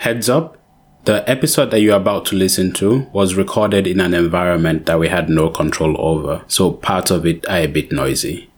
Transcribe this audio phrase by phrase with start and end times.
[0.00, 0.56] Heads up,
[1.04, 5.08] the episode that you're about to listen to was recorded in an environment that we
[5.08, 8.48] had no control over, so parts of it are a bit noisy.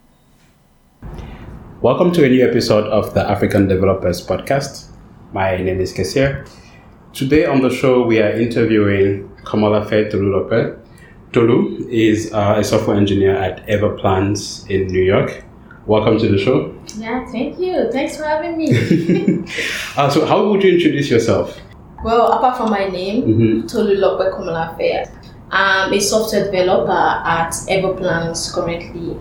[1.80, 4.86] Welcome to a new episode of the African Developers Podcast.
[5.32, 6.48] My name is Kesir.
[7.12, 10.78] Today on the show, we are interviewing Komolafe Tolulope.
[11.32, 15.42] Tolu is uh, a software engineer at Everplans in New York.
[15.86, 16.74] Welcome to the show.
[16.96, 17.90] Yeah, thank you.
[17.90, 18.68] Thanks for having me.
[19.96, 21.58] Uh, so, how would you introduce yourself?
[22.04, 23.70] well, apart from my name, Mhm.
[23.70, 25.08] Tolulope Komolafe,
[25.50, 29.16] I'm a software developer at Everplans currently.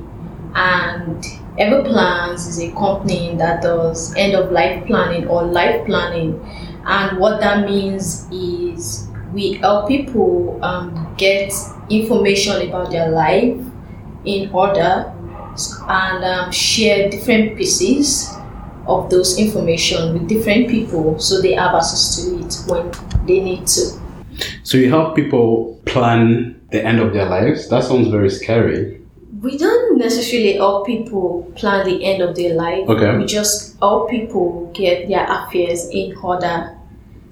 [0.55, 1.23] And
[1.59, 6.39] Everplans is a company that does end of life planning or life planning.
[6.87, 11.53] And what that means is we help people um, get
[11.89, 13.57] information about their life
[14.25, 15.11] in order
[15.87, 18.29] and um, share different pieces
[18.87, 22.91] of those information with different people so they have access to it when
[23.27, 23.99] they need to.
[24.63, 27.69] So, you help people plan the end of their lives?
[27.69, 29.01] That sounds very scary.
[29.41, 32.87] We don't necessarily help people plan the end of their life.
[32.87, 33.17] Okay.
[33.17, 36.77] We just help people get their affairs in order.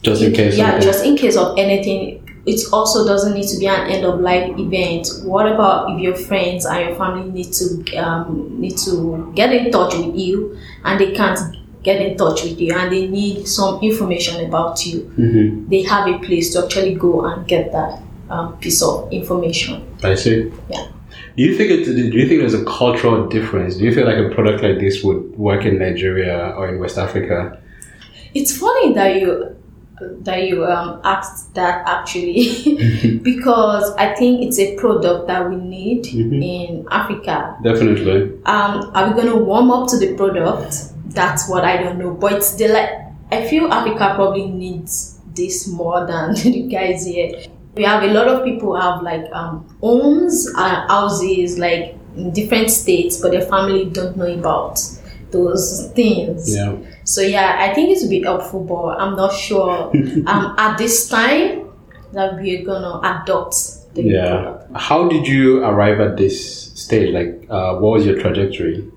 [0.01, 0.57] Just in case.
[0.57, 2.18] Yeah, something- just in case of anything.
[2.45, 5.07] It also doesn't need to be an end of life event.
[5.23, 9.71] What about if your friends and your family need to um, need to get in
[9.71, 11.39] touch with you and they can't
[11.83, 15.01] get in touch with you and they need some information about you?
[15.17, 15.69] Mhm.
[15.69, 19.83] They have a place to actually go and get that um, piece of information.
[20.03, 20.51] I see.
[20.69, 20.87] Yeah.
[21.35, 21.85] Do you think it?
[21.85, 23.75] Do you think there's a cultural difference?
[23.77, 26.97] Do you feel like a product like this would work in Nigeria or in West
[26.97, 27.59] Africa?
[28.33, 29.55] It's funny that you
[30.21, 36.05] that you um, asked that actually because I think it's a product that we need
[36.05, 36.43] Mhm.
[36.43, 37.57] in Africa.
[37.63, 38.33] Definitely.
[38.45, 40.75] Um, are we gonna warm up to the product?
[41.13, 42.11] That's what I don't know.
[42.13, 42.89] But it's the like
[43.31, 47.31] I feel Africa probably needs this more than the guys here.
[47.75, 52.71] We have a lot of people have like um, homes and houses like in different
[52.71, 54.79] states, but their family don't know about
[55.31, 56.55] those things.
[56.55, 56.75] Yeah.
[57.03, 59.91] So yeah, I think it would be helpful, but I'm not sure.
[60.27, 61.67] um, at this time
[62.13, 64.41] that we're gonna adopt the Yeah.
[64.41, 64.71] product.
[64.75, 67.13] How did you arrive at this stage?
[67.13, 68.89] Like, uh, what was your trajectory?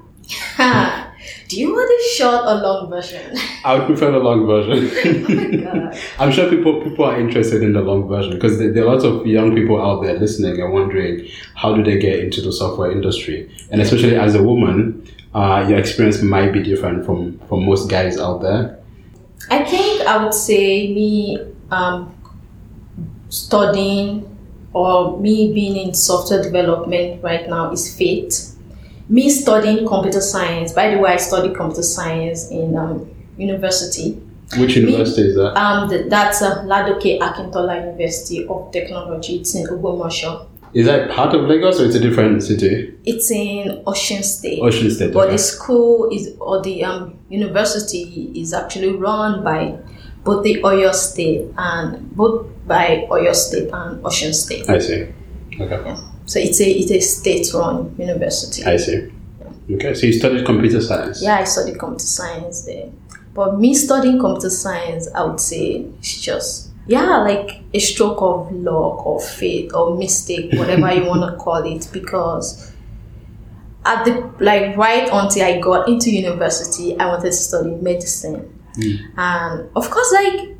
[0.56, 1.08] Ha.
[1.48, 3.36] Do you want a short or long version?
[3.64, 4.90] I would prefer the long version.
[5.04, 5.56] oh my
[5.90, 5.98] god.
[6.18, 9.04] I'm sure people people are interested in the long version because there, there are lots
[9.04, 12.90] of young people out there listening and wondering how do they get into the software
[12.90, 17.88] industry, and especially as a woman, uh, your experience might be different from from most
[17.88, 18.78] guys out there.
[19.50, 21.38] I think I would say me
[21.70, 22.14] um,
[23.28, 24.28] studying
[24.72, 28.48] or me being in software development right now is fate.
[29.08, 30.72] Me studying computer science.
[30.72, 34.12] By the way, I studied computer science in um, university.
[34.58, 35.56] Which university is that?
[35.56, 39.36] Um, th- that's uh, Ladoke Akintola University of Technology.
[39.36, 40.46] It's in Ogbomoso.
[40.74, 42.94] Is that part of Lagos or it's a different city?
[43.04, 44.62] It's in Osun State.
[44.62, 45.12] Osun State.
[45.12, 45.32] But okay.
[45.32, 49.78] the school is or the um, university is actually run by
[50.24, 54.68] both the Oyo State and both by Oyo State and Osun State.
[54.70, 55.08] I see.
[55.60, 55.82] Okay.
[55.84, 56.00] Yeah.
[56.26, 58.64] So it's a it's a state-run university.
[58.64, 59.12] I see.
[59.70, 61.22] Okay, so you studied computer science.
[61.22, 62.90] Yeah, I studied computer science there.
[63.34, 68.52] But me studying computer science, I would say it's just yeah, like a stroke of
[68.52, 72.72] luck or fate or mistake, whatever you want to call it, because
[73.84, 78.40] at the like right until I got into university, I wanted to study medicine,
[78.74, 79.18] hmm.
[79.18, 80.56] and of course, like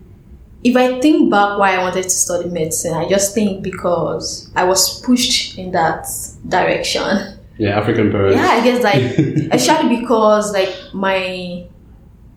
[0.65, 4.65] if I think back why I wanted to study medicine, I just think because I
[4.65, 6.07] was pushed in that
[6.49, 7.39] direction.
[7.59, 8.37] Yeah, African parents.
[8.37, 9.03] Yeah, I guess like
[9.53, 11.67] especially because like my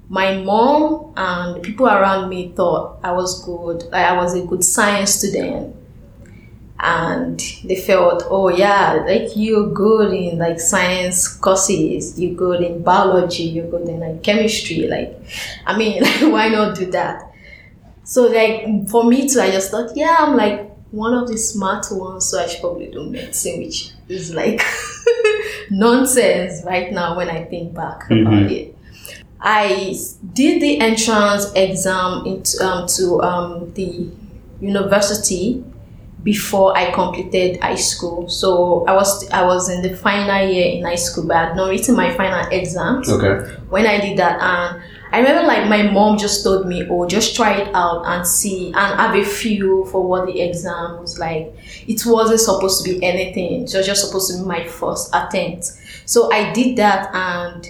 [0.10, 3.84] my mom and the people around me thought I was good.
[3.84, 5.76] Like I was a good science student.
[6.78, 12.84] And they felt, oh yeah, like you're good in like science courses, you're good in
[12.84, 14.88] biology, you're good in like chemistry.
[14.88, 15.18] Like,
[15.66, 17.32] I mean, like, why not do that?
[18.04, 21.88] So like for me too, I just thought, yeah, I'm like one of the smart
[21.92, 24.62] ones, so I should probably do medicine, which is like
[25.72, 28.48] nonsense right now when I think back about mm-hmm.
[28.48, 28.75] it.
[29.46, 29.96] I
[30.34, 34.10] did the entrance exam into um, to um, the
[34.60, 35.64] university
[36.24, 38.28] before I completed high school.
[38.28, 41.56] So I was I was in the final year in high school, but I had
[41.56, 43.52] not written my final exams Okay.
[43.70, 44.42] when I did that.
[44.42, 44.82] And
[45.12, 48.68] I remember like my mom just told me, oh, just try it out and see
[48.70, 51.54] and have a feel for what the exam was like.
[51.88, 53.62] It wasn't supposed to be anything.
[53.62, 55.66] It was just supposed to be my first attempt.
[56.08, 57.70] So I did that and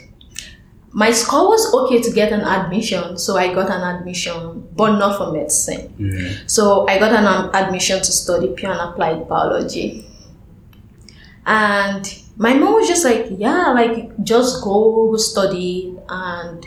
[0.96, 5.18] my score was okay to get an admission, so I got an admission, but not
[5.18, 5.94] for medicine.
[6.00, 6.50] Mm.
[6.50, 10.08] So I got an um, admission to study pure and applied biology.
[11.46, 12.08] And
[12.38, 16.66] my mom was just like, yeah, like just go study and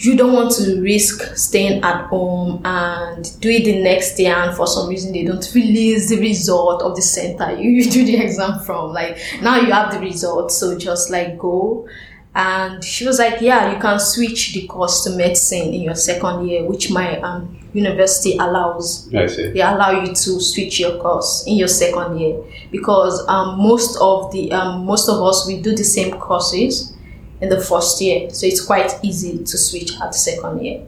[0.00, 4.56] you don't want to risk staying at home and do it the next day and
[4.56, 8.16] for some reason they don't release the result of the center you, you do the
[8.16, 11.86] exam from like now you have the result so just like go
[12.34, 16.46] and she was like yeah you can switch the course to medicine in your second
[16.46, 19.12] year which my um, university allows.
[19.14, 19.50] I see.
[19.50, 22.42] they allow you to switch your course in your second year.
[22.70, 26.92] Because um, most of the um, most of us we do the same courses
[27.40, 28.30] in the first year.
[28.30, 30.86] So it's quite easy to switch at the second year.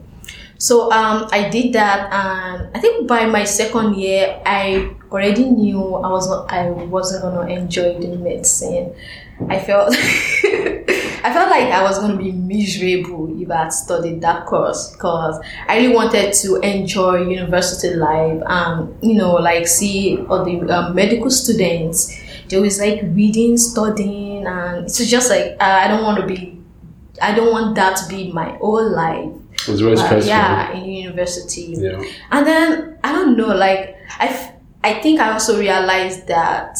[0.57, 5.95] So um, i did that and i think by my second year i already knew
[5.95, 8.95] i was not, i wasn't going to enjoy the medicine.
[9.49, 9.93] I felt
[11.23, 14.91] I felt like I was going to be miserable if I had studied that course
[14.91, 20.59] because I really wanted to enjoy university life and, you know, like see all the
[20.69, 22.13] um, medical students.
[22.49, 26.61] They was like reading, studying, and it's just like, uh, I don't want to be,
[27.21, 29.31] I don't want that to be my whole life.
[29.53, 30.27] It was very Uh, stressful.
[30.27, 31.73] yeah, in university.
[31.77, 32.03] Yeah.
[32.31, 34.51] And then I don't know, like I,
[34.83, 36.77] I think I also realized that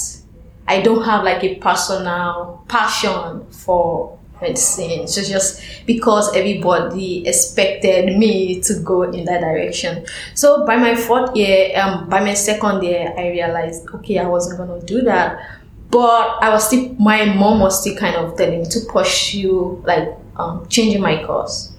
[0.68, 5.08] I don't have like a personal passion for medicine.
[5.08, 10.06] So just because everybody expected me to go in that direction.
[10.36, 14.60] So by my fourth year, um, by my second year, I realized okay, I wasn't
[14.60, 15.40] gonna do that.
[15.90, 20.10] But I was still, my mom was still kind of telling me to pursue like
[20.38, 21.74] um, changing my course.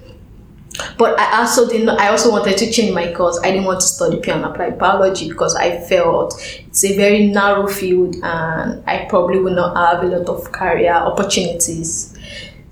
[0.98, 1.88] But I also didn't.
[1.90, 3.38] I also wanted to change my course.
[3.42, 6.34] I didn't want to study pure and applied biology because I felt
[6.66, 10.92] it's a very narrow field, and I probably would not have a lot of career
[10.92, 12.13] opportunities.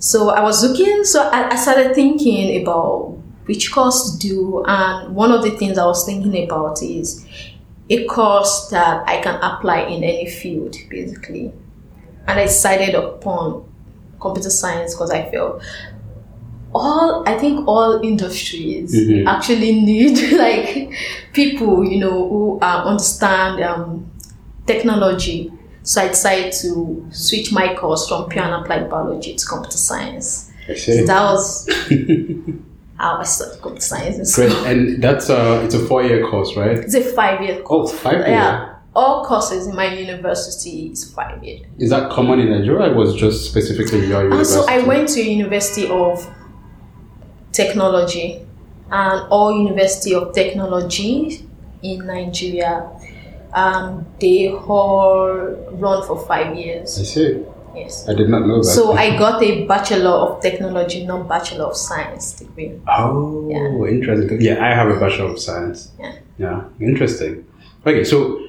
[0.02, 1.04] So I was looking.
[1.04, 5.78] So I, I started thinking about which course to do, and one of the things
[5.78, 7.24] I was thinking about is
[7.88, 11.52] a course that I can apply in any field, basically.
[12.26, 13.64] And I decided upon
[14.20, 15.62] computer science because I felt
[16.74, 19.26] all I think all industries Mhm.
[19.26, 20.90] actually need like
[21.32, 24.10] people you know who uh, understand um,
[24.66, 25.51] technology.
[25.84, 30.50] So I decided to switch my course from pure and applied biology to computer science.
[30.68, 31.04] I see.
[31.04, 31.68] That was
[32.98, 34.38] how I started computer science.
[34.38, 34.66] in Great.
[34.66, 36.78] And that's a, it's a four year course, right?
[36.78, 37.92] It's a five year Oh, course.
[37.92, 38.28] five year.
[38.28, 38.68] Yeah.
[38.94, 41.60] All courses in my university is five year.
[41.78, 42.90] Is that common in Nigeria?
[42.92, 44.60] Or was just specifically your ah, And university?
[44.66, 46.28] so I went to University of
[47.52, 48.46] Technology
[48.90, 51.46] and all University of Technology
[51.82, 52.88] in Nigeria.
[53.52, 55.28] Um, they all
[55.72, 56.98] run for five years.
[56.98, 57.44] I see.
[57.74, 58.06] Yes.
[58.08, 58.64] I did not know that.
[58.64, 62.72] So I got a Bachelor of Technology, not Bachelor of Science degree.
[62.88, 63.86] Oh, Yeah.
[63.88, 64.40] interesting.
[64.40, 65.90] Yeah, I have a Bachelor of Science.
[65.98, 66.12] Yeah.
[66.38, 67.44] Yeah, interesting.
[67.86, 68.40] Okay, so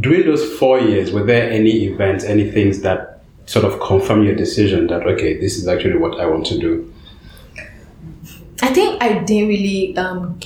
[0.00, 4.34] during those four years, were there any events, any things that sort of confirm your
[4.34, 6.92] decision that, okay, this is actually what I want to do?
[8.62, 10.38] I think I didn't really um,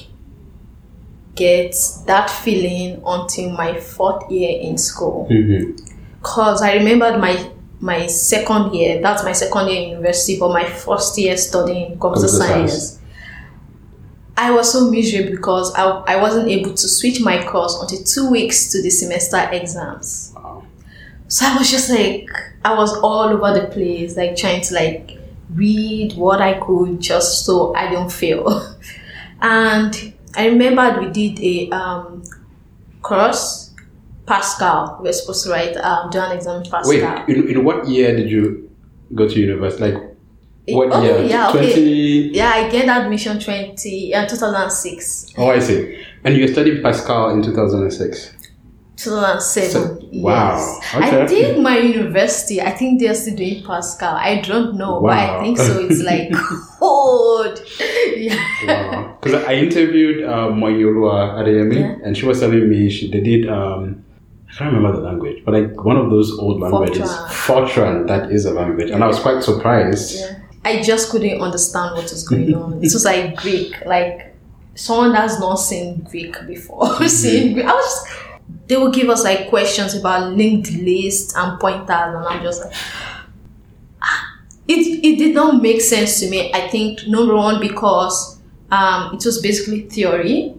[1.37, 5.29] get that feeling until my fourth year in school.
[5.31, 5.77] Mm-hmm.
[6.23, 9.01] Cause I remembered my my second year.
[9.01, 12.73] That's my second year in university, but my first year studying computer, Computer science.
[12.73, 13.03] science.
[14.39, 18.31] I was so miserable because I, I wasn't able to switch my course until two
[18.31, 20.33] weeks to the semester exams.
[20.35, 20.65] Wow.
[21.29, 22.29] So I was just like
[22.65, 25.19] I was all over the place, like trying to like
[25.51, 28.77] read what I could just so I don't fail.
[29.41, 32.23] and I remembered we did a um,
[33.03, 33.75] course,
[34.27, 34.99] Pascal.
[35.01, 38.15] We were supposed to write um, do an exam in Wait, in, in what year
[38.15, 38.71] did you
[39.15, 39.93] go to university?
[39.93, 40.03] Like,
[40.69, 41.23] what oh, year?
[41.23, 41.71] yeah, 20?
[41.71, 41.81] okay.
[42.33, 45.33] Yeah, I get admission twenty yeah, two thousand six.
[45.39, 46.05] Oh, I see.
[46.25, 48.36] And you studied Pascal in 2006.
[48.97, 49.71] 2007.
[49.71, 50.95] So- wow, Yes.
[50.95, 51.23] okay.
[51.23, 54.15] I think my university, I think they're still doing Pascal.
[54.17, 55.87] I don't know, but I think so.
[55.91, 56.33] It's like
[56.81, 57.61] old.
[58.17, 59.13] Yeah.
[59.21, 61.97] Because I interviewed uh, Moyolua Adeyemi, Yeah.
[62.05, 63.49] and she was telling me she they did.
[63.49, 64.03] Um,
[64.49, 68.07] I can't remember the language, but like one of those old languages, Fortran.
[68.07, 70.19] That is a language, and I was quite surprised.
[70.21, 70.39] yeah.
[70.65, 72.75] I just couldn't understand what was going on.
[72.79, 74.35] It was like Greek, like
[74.75, 76.87] someone that's not seen Greek before.
[76.97, 77.07] Mm-hmm.
[77.07, 77.67] Seeing Greek.
[77.67, 78.26] I was just,
[78.67, 82.75] they would give us like questions about linked lists and pointers, and I'm just like,
[84.69, 86.53] it, it did not make sense to me.
[86.53, 88.39] I think number one because
[88.71, 90.55] um, it was basically theory,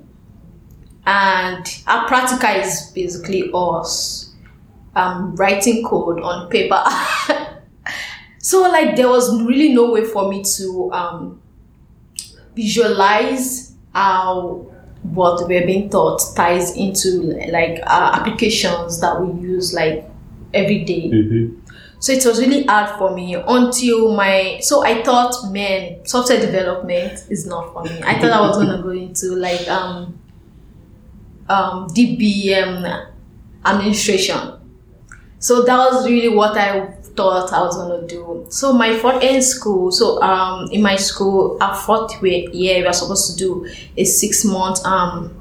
[1.05, 4.33] and our practical is basically us
[4.95, 6.83] um, writing code on paper.
[8.39, 11.41] so like there was really no way for me to um,
[12.55, 14.66] visualize how
[15.13, 17.21] what we're being taught ties into
[17.51, 20.09] like uh, applications that we use like
[20.53, 21.09] every day.
[21.09, 21.59] Mm-hmm.
[21.99, 24.59] So it was really hard for me until my.
[24.61, 28.01] So I thought, man, software development is not for me.
[28.03, 30.19] I thought I was gonna go into like um,
[31.49, 33.07] um, DBM
[33.65, 34.53] administration.
[35.39, 38.45] So that was really what I thought I was gonna do.
[38.49, 42.85] So my fourth year in school, so um in my school, our fourth year we
[42.85, 45.33] are supposed to do a six month um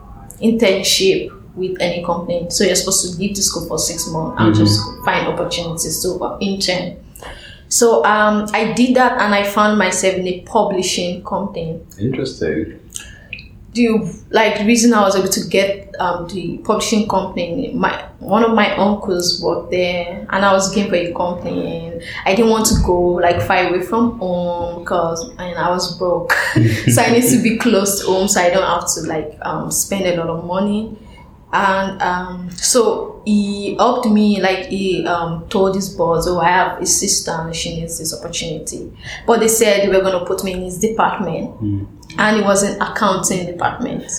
[0.43, 2.47] internship with any company.
[2.51, 6.39] So you're supposed to leave the school for six months and just find opportunities to
[6.41, 7.03] intern.
[7.69, 12.81] So um I did that and I found myself in a publishing company Interesting.
[13.77, 18.53] The like reason I was able to get um, the publishing company, my one of
[18.55, 22.67] my uncles worked there, and I was looking for a company, and I didn't want
[22.67, 26.33] to go like far away from home because and I was broke,
[26.89, 29.71] so I need to be close to home so I don't have to like um,
[29.71, 30.97] spend a lot of money,
[31.57, 36.83] and um, so he helped me like he um, told his boss, oh I have
[36.83, 38.93] a sister and she needs this opportunity,
[39.27, 41.59] but they said they were gonna put me in his department
[42.19, 44.11] and it was in accounting department.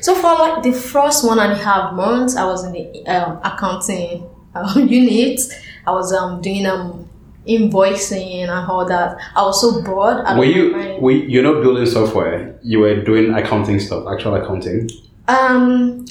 [0.00, 3.40] So for like the first one and a half months, I was in the um,
[3.44, 5.40] accounting um, unit.
[5.86, 7.10] I was um, doing um,
[7.46, 9.18] invoicing and all that.
[9.36, 10.24] I was so bored.
[10.38, 10.98] Were you?
[11.00, 12.58] Were, you're not building software.
[12.62, 14.88] You were doing accounting stuff, actual accounting.
[15.28, 16.06] Um,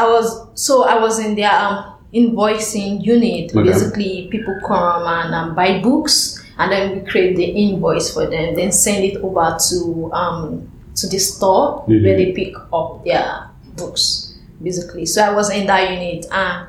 [0.00, 3.54] I was so I was in their um, invoicing unit.
[3.54, 3.68] Okay.
[3.68, 8.54] Basically, people come and um, buy books, and then we create the invoice for them,
[8.54, 12.02] then send it over to um, to the store Mhm.
[12.04, 14.34] where they pick up their books.
[14.62, 16.66] Basically, so I was in that unit, and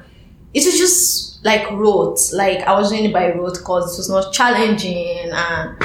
[0.54, 2.20] it was just like rote.
[2.34, 5.76] Like I was doing it by rote because it was not challenging and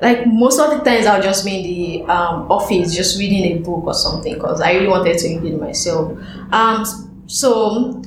[0.00, 3.60] like most of the times I'll just be in the um, office just reading a
[3.60, 6.18] book or something because I really wanted to it myself.
[6.52, 6.84] Um,
[7.26, 8.02] so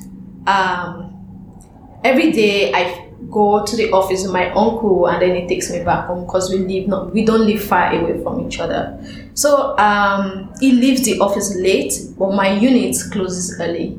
[0.46, 5.70] um, every day I go to the office with my uncle and then he takes
[5.70, 8.98] me back home because we live not we don't live far away from each other.
[9.34, 13.96] So um, he leaves the office late, but my unit closes early.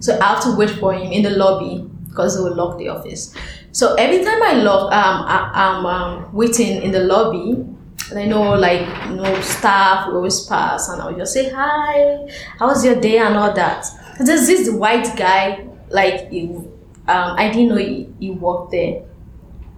[0.00, 2.88] So I have to wait for him in the lobby because they will lock the
[2.88, 3.34] office.
[3.72, 7.50] So every time I lock, um, I, I'm um, waiting in the lobby,
[8.10, 12.28] and I know like you know staff will always pass, and I'll just say hi,
[12.58, 13.86] how was your day and all that.
[14.20, 16.70] There's this white guy, like he, um,
[17.36, 19.02] I didn't know he, he worked there.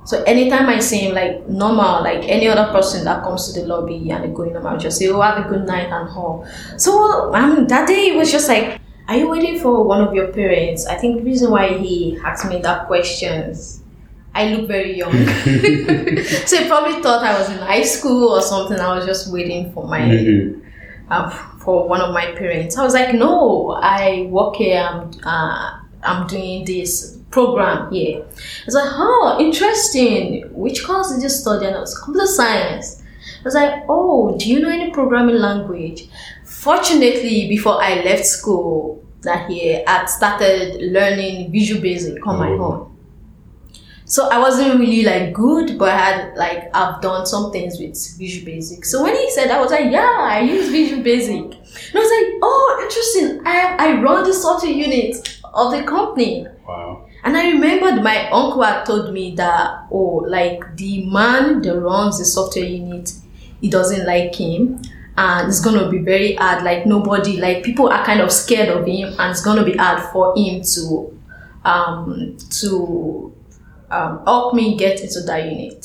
[0.05, 3.67] So anytime I see him, like normal, like any other person that comes to the
[3.67, 6.47] lobby and they go in, just say, "Oh, have a good night" and all.
[6.77, 8.79] So um, that day it was just like,
[9.09, 12.49] "Are you waiting for one of your parents?" I think the reason why he asked
[12.49, 13.81] me that questions,
[14.35, 15.13] I look very young,
[16.47, 18.79] so he probably thought I was in high school or something.
[18.79, 20.61] I was just waiting for my Mhm.
[21.11, 21.31] uh,
[21.65, 22.77] for one of my parents.
[22.77, 24.81] I was like, no, I work here.
[24.81, 28.19] I'm, uh, I'm doing this program here.
[28.23, 30.45] I was like, oh, interesting.
[30.53, 31.67] Which course did you study?
[31.67, 33.03] And it was computer science.
[33.41, 36.09] I was like, oh, do you know any programming language?
[36.45, 38.96] Fortunately, before I left school
[39.27, 42.65] that year, I started learning Visual Basic on my Oh.
[42.65, 42.93] own.
[44.09, 47.97] So I wasn't really like good, but I had like I've done some things with
[48.19, 48.85] Visual Basic.
[48.85, 51.35] So when he said, I was like, yeah, I use Visual Basic.
[51.35, 53.43] And I was like, oh, interesting.
[53.45, 56.47] I I run the software unit of the company.
[56.69, 57.09] Wow.
[57.25, 62.21] And I remembered my uncle had told me that, oh, like the man that runs
[62.21, 63.13] the software unit,
[63.61, 64.81] he doesn't like him.
[65.19, 66.63] And it's gonna be very hard.
[66.63, 70.03] Like nobody, like people are kind of scared of him, and it's gonna be hard
[70.13, 71.19] for him to,
[71.65, 73.33] um, to,
[73.91, 75.85] um, help me get into that unit.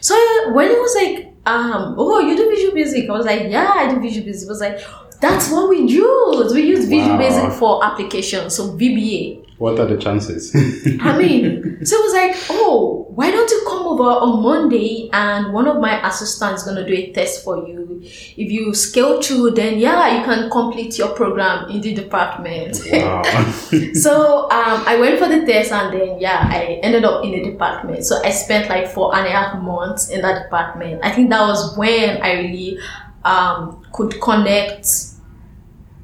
[0.00, 0.14] So
[0.52, 3.92] when he was like, um, oh, you do Visual Basic, I was like, yeah, I
[3.94, 4.48] do Visual Basic.
[4.48, 4.80] I was like,
[5.20, 6.52] that's what we use.
[6.52, 7.18] We use Visual Wow.
[7.18, 9.41] Basic for applications, so VBA.
[9.58, 10.54] What are the chances?
[11.00, 15.52] I mean, so it was like, oh, why don't you come over on Monday and
[15.52, 18.00] one of my assistants gonna do a test for you.
[18.02, 22.80] If you scale through, then yeah, you can complete your program in the department.
[22.90, 23.22] wow.
[23.94, 27.50] so um, I went for the test and then yeah, I ended up in the
[27.50, 28.04] department.
[28.04, 31.04] So I spent like four and a half months in that department.
[31.04, 32.78] I think that was when I really
[33.24, 34.88] um, could connect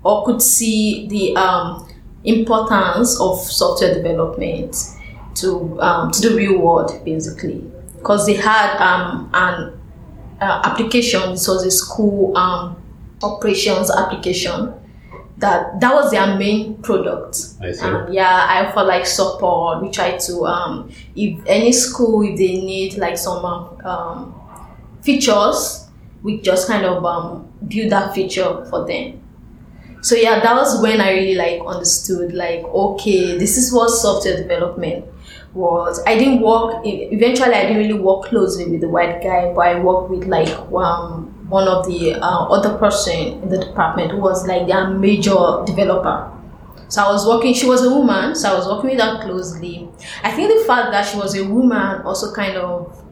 [0.05, 1.89] or could see the um,
[2.25, 4.77] importance of software development
[5.35, 7.65] to um, to the real world basically
[7.97, 9.79] because they had um, an
[10.41, 12.77] uh, application this was a school um,
[13.23, 14.75] operations application
[15.39, 17.39] that that was their main product.
[17.61, 17.85] I see.
[17.85, 19.83] Um, yeah, I offer like support.
[19.83, 24.35] We try to um, if any school if they need like some um,
[25.03, 25.87] features,
[26.23, 29.21] we just kind of um, build that feature for them.
[30.09, 34.39] So yeah, that was when I really like understood like okay, this is what software
[34.39, 35.05] development
[35.53, 36.03] was.
[36.07, 36.81] I didn't work.
[36.83, 40.49] Eventually, I didn't really work closely with the white guy, but I worked with like
[40.73, 45.63] um, one of the uh, other person in the department who was like their major
[45.67, 46.33] developer.
[46.89, 47.53] So I was working.
[47.53, 49.91] She was a woman, so I was working with her closely.
[50.23, 53.05] I think the fact that she was a woman also kind of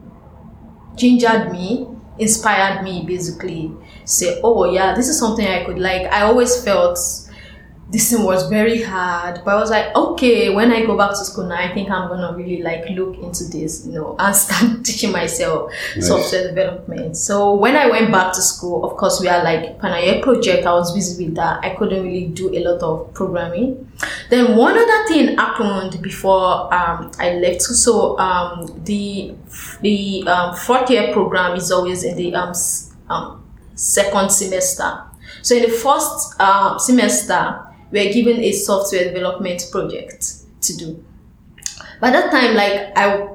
[0.95, 1.85] gingered me,
[2.19, 3.71] inspired me, basically.
[4.05, 6.11] Say, oh yeah, this is something I could like.
[6.11, 6.97] I always felt
[7.89, 11.23] this thing was very hard but i was like okay when i go back to
[11.23, 14.83] school now i think i'm gonna really like look into this you know and start
[14.83, 16.07] teaching myself nice.
[16.07, 17.15] software development.
[17.15, 20.73] So when i went back to school of course we had like year project i
[20.73, 21.63] was busy with that.
[21.63, 23.89] I couldn't really do a lot of programming.
[24.29, 29.33] Then one other thing happened before um, i left so um, the
[29.81, 32.53] the um, fourth year program is always in the um,
[33.09, 33.43] um,
[33.75, 35.03] second semester.
[35.41, 41.03] So in the first uh, semester were given a software development project to do.
[41.99, 43.27] By that time, like I,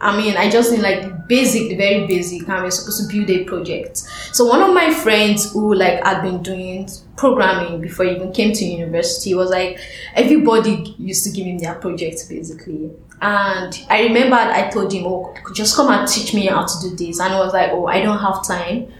[0.00, 3.44] I mean, I just need like basic, very basic, and we're supposed to build a
[3.44, 3.98] project.
[4.32, 8.52] So one of my friends who like had been doing programming before he even came
[8.52, 9.78] to university was like,
[10.14, 12.90] everybody used to give him their projects basically.
[13.20, 16.96] And I remember I told him, oh, just come and teach me how to do
[16.96, 17.20] this.
[17.20, 18.92] And I was like, oh, I don't have time.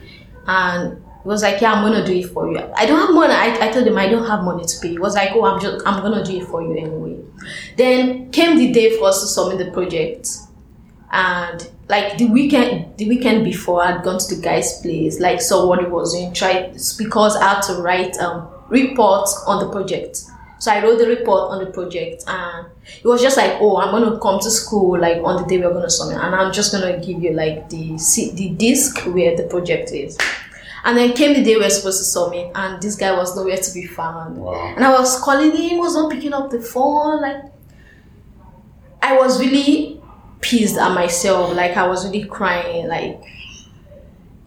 [0.47, 2.59] And was like, yeah, I'm gonna do it for you.
[2.77, 3.33] I don't have money.
[3.33, 4.89] I, I told him I don't have money to pay.
[4.91, 7.19] He was like, oh, I'm just I'm gonna do it for you anyway.
[7.77, 10.29] Then came the day for us to submit the project,
[11.13, 15.67] and like the weekend the weekend before, I'd gone to the guy's place, like saw
[15.67, 20.23] what he was doing, tried because I had to write um reports on the project.
[20.59, 23.91] So I wrote the report on the project, and it was just like, oh, I'm
[23.91, 26.99] gonna come to school like on the day we're gonna submit, and I'm just gonna
[27.05, 27.97] give you like the
[28.35, 30.17] the disk where the project is.
[30.85, 33.57] And then came the day we were supposed to submit, and this guy was nowhere
[33.57, 34.37] to be found.
[34.37, 34.75] Wow.
[34.75, 37.21] And I was calling him, was not picking up the phone.
[37.23, 37.45] Like,
[39.01, 40.01] I was really
[40.41, 41.55] pissed at myself.
[41.55, 42.89] Like, I was really crying.
[42.89, 43.23] Like,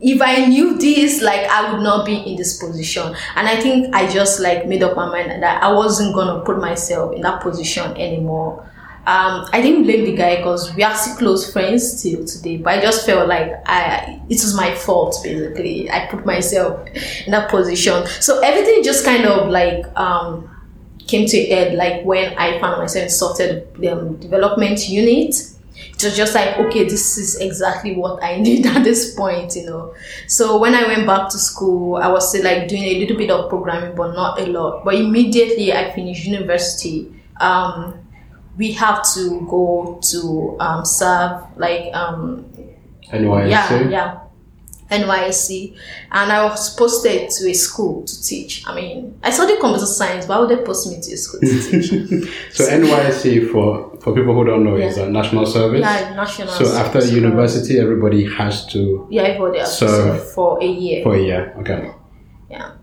[0.01, 3.15] if I knew this, like, I would not be in this position.
[3.35, 6.59] And I think I just like made up my mind that I wasn't gonna put
[6.59, 8.69] myself in that position anymore.
[9.07, 12.57] Um, I didn't blame the guy because we are still close friends till today.
[12.57, 15.91] But I just felt like I it was my fault basically.
[15.91, 16.87] I put myself
[17.25, 18.07] in that position.
[18.19, 20.49] So everything just kind of like um,
[21.05, 25.35] came to head like when I found myself in software um, development unit.
[25.75, 29.67] It was just like okay, this is exactly what I need at this point, you
[29.67, 29.93] know.
[30.27, 33.29] So when I went back to school, I was still like doing a little bit
[33.29, 34.83] of programming, but not a lot.
[34.83, 37.11] But immediately I finished university.
[37.39, 38.04] Um,
[38.57, 42.45] we have to go to um, serve like um,
[43.11, 43.49] NYSC.
[43.49, 44.19] Yeah, yeah.
[44.91, 45.75] NYSC,
[46.11, 48.63] and I was posted to a school to teach.
[48.67, 50.27] I mean, I studied computer science.
[50.27, 51.89] Why would they post me to a school to teach?
[52.53, 54.85] so NYSC for for people who don't know, yeah.
[54.85, 55.81] is a national service.
[55.81, 56.53] Yeah, national.
[56.53, 59.07] So after university, everybody has to.
[59.09, 61.01] Yeah, everybody has serve for a year.
[61.01, 61.91] For a year, okay.
[62.51, 62.73] Yeah,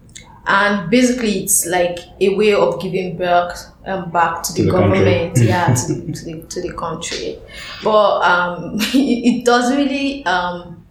[0.47, 4.73] and basically, it's like a way of giving birth um, back to, to the, the,
[4.73, 7.39] government, yeah, to the, to the, to the country.
[7.83, 10.85] But um, it, it doesn't really um,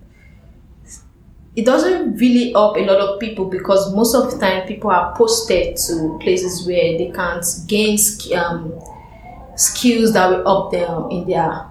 [1.55, 5.13] it doesn't really help a lot of people because most of the time people are
[5.15, 7.97] posted to places where they can't gain
[8.35, 8.79] um,
[9.55, 11.70] skills that will help them in their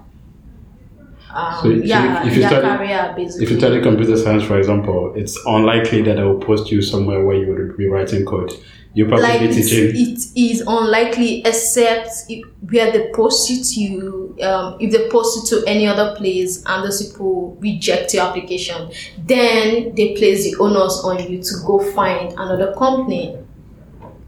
[1.34, 3.44] um, so, yeah, if you study, career, basically.
[3.44, 7.24] If you study computer science, for example, it's unlikely that they will post you somewhere
[7.24, 8.52] where you would be writing code
[8.92, 9.92] you probably like be teaching.
[9.94, 15.58] It is unlikely, except if, where they post you to, um, if they post you
[15.58, 21.02] to any other place and those people reject your application, then they place the onus
[21.04, 23.36] on you to go find another company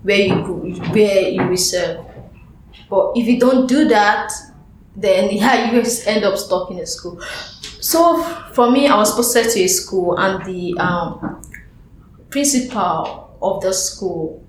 [0.02, 0.34] where you
[0.92, 2.04] where you will serve.
[2.88, 4.32] But if you don't do that,
[4.96, 7.20] then yeah, you end up stuck in a school.
[7.80, 11.42] So for me, I was posted to a school, and the um,
[12.30, 14.42] principal of the school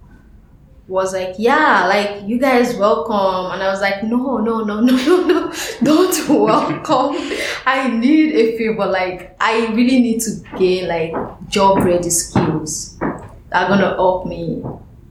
[0.87, 3.51] was like, yeah, like you guys welcome.
[3.51, 7.15] And I was like, no, no, no, no, no, no, don't welcome.
[7.65, 8.85] I need a favor.
[8.85, 11.13] Like, I really need to gain like
[11.47, 14.63] job ready skills that are gonna help me.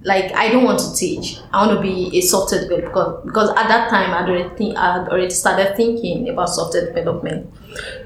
[0.05, 1.39] Like, I don't want to teach.
[1.53, 4.77] I want to be a software developer because, because at that time I'd already think,
[4.77, 7.53] I'd already started thinking about software development.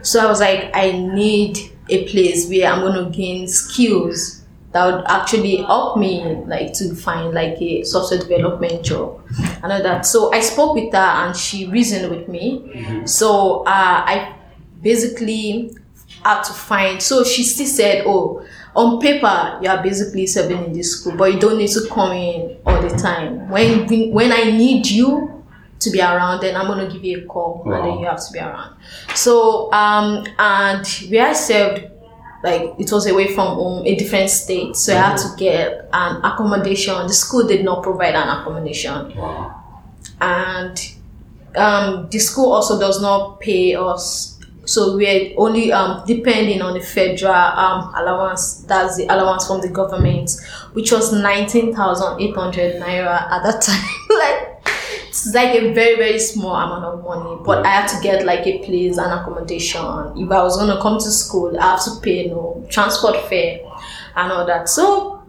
[0.02, 5.04] So I was like, I need a place where I'm gonna gain skills that would
[5.09, 9.22] actually help me like to find like a software development job
[9.62, 10.04] and all that.
[10.04, 13.02] So I spoke with her and she reasoned with me.
[13.06, 14.35] So uh, I
[14.82, 15.74] basically
[16.22, 17.00] had to find.
[17.02, 18.44] So she still said, "Oh,
[18.76, 22.12] on paper you are basically serving in this school, but you don't need to come
[22.12, 23.48] in all the time.
[23.50, 25.32] When when, I need you."
[25.80, 28.32] To be around, then I'm gonna give you a call, and then you have to
[28.32, 28.74] be around.
[29.14, 31.84] So, um, and where I served
[32.42, 34.74] like it was away from home, a different state.
[34.74, 37.06] So I had to get an accommodation.
[37.06, 39.54] The school did not provide an accommodation, Wow.
[40.22, 40.80] and
[41.56, 44.36] um, the school also does not pay us.
[44.66, 48.59] So we're only um, depending on the federal um, allowance.
[48.64, 50.31] That's the allowance from the government,
[50.72, 53.88] which was nineteen thousand eight hundred naira at that time.
[54.18, 54.57] like
[55.09, 58.46] it's like a very very small amount of money but i had to get like
[58.46, 59.81] a place and accommodation
[60.16, 63.16] if i was going to come to school i have to pay you know, transport
[63.29, 63.61] fare
[64.16, 65.22] and all that so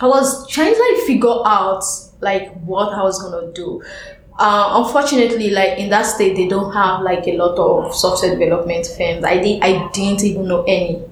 [0.00, 1.82] i was trying to like figure out
[2.20, 3.82] like what i was going to do
[4.38, 8.86] uh, unfortunately like in that state they don't have like a lot of software development
[8.86, 11.02] firms i did i didn't even know any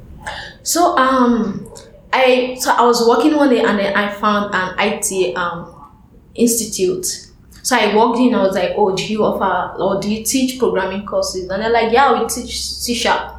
[0.63, 1.71] so um
[2.13, 5.91] i so i was working one day and then i found an it um
[6.35, 7.25] institute
[7.65, 10.59] so I walked in, I was like, oh, do you offer or do you teach
[10.59, 11.49] programming courses?
[11.49, 13.37] And they're like, yeah, we teach C sharp.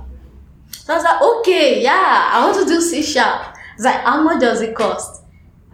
[0.72, 3.56] So I was like, okay, yeah, I want to do C sharp.
[3.56, 5.22] I was like, how much does it cost?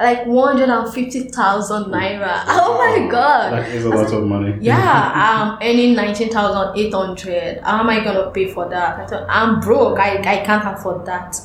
[0.01, 2.43] Like 150,000 naira.
[2.47, 3.53] Oh my god.
[3.53, 4.57] That is a lot of money.
[4.59, 7.61] Yeah, I'm earning 19,800.
[7.63, 8.99] How am I going to pay for that?
[8.99, 9.99] I thought, I'm broke.
[9.99, 11.35] I, I can't afford that.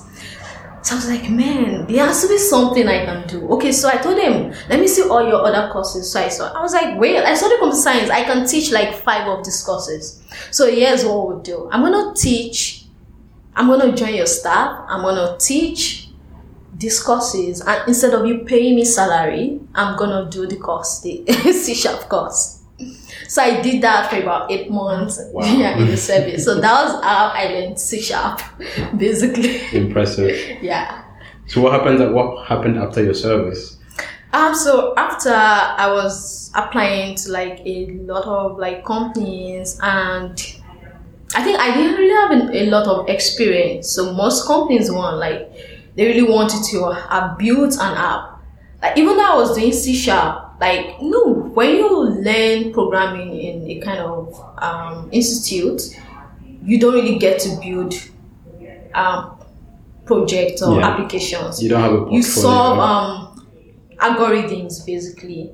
[0.86, 3.46] So I was like, man, there has to be something I can do.
[3.54, 6.10] Okay, so I told him, let me see all your other courses.
[6.12, 8.08] So I saw, I was like, wait, I studied computer science.
[8.08, 10.22] I can teach like five of these courses.
[10.50, 11.68] So here's what we'll do.
[11.72, 12.84] I'm gonna teach.
[13.54, 14.84] I'm gonna join your staff.
[14.88, 16.05] I'm gonna teach
[16.78, 21.24] these courses, and instead of you paying me salary, I'm gonna do the course, the
[21.52, 22.60] C sharp course.
[23.28, 25.20] So I did that for about eight months.
[25.32, 25.44] Wow.
[25.58, 26.44] Yeah, in the service.
[26.44, 28.40] So that was how I learned C sharp,
[28.96, 29.60] basically.
[29.72, 30.62] Impressive.
[30.62, 31.02] Yeah.
[31.46, 32.14] So what happened?
[32.14, 33.78] What happened after your service?
[34.32, 40.32] Um, so after I was applying to like a lot of like companies and
[41.34, 43.88] I think I didn't really have a lot of experience.
[43.88, 45.50] So most companies want like
[45.96, 48.40] they really wanted to have built an app.
[48.82, 53.70] Like even though I was doing C sharp, like no, when you learn programming in
[53.70, 55.82] a kind of um, institute,
[56.62, 57.94] you don't really get to build
[58.94, 59.38] um,
[60.04, 60.88] projects or Yeah.
[60.88, 62.16] applications You don't have a portfolio.
[62.16, 63.46] you solve um
[63.98, 65.52] algorithms basically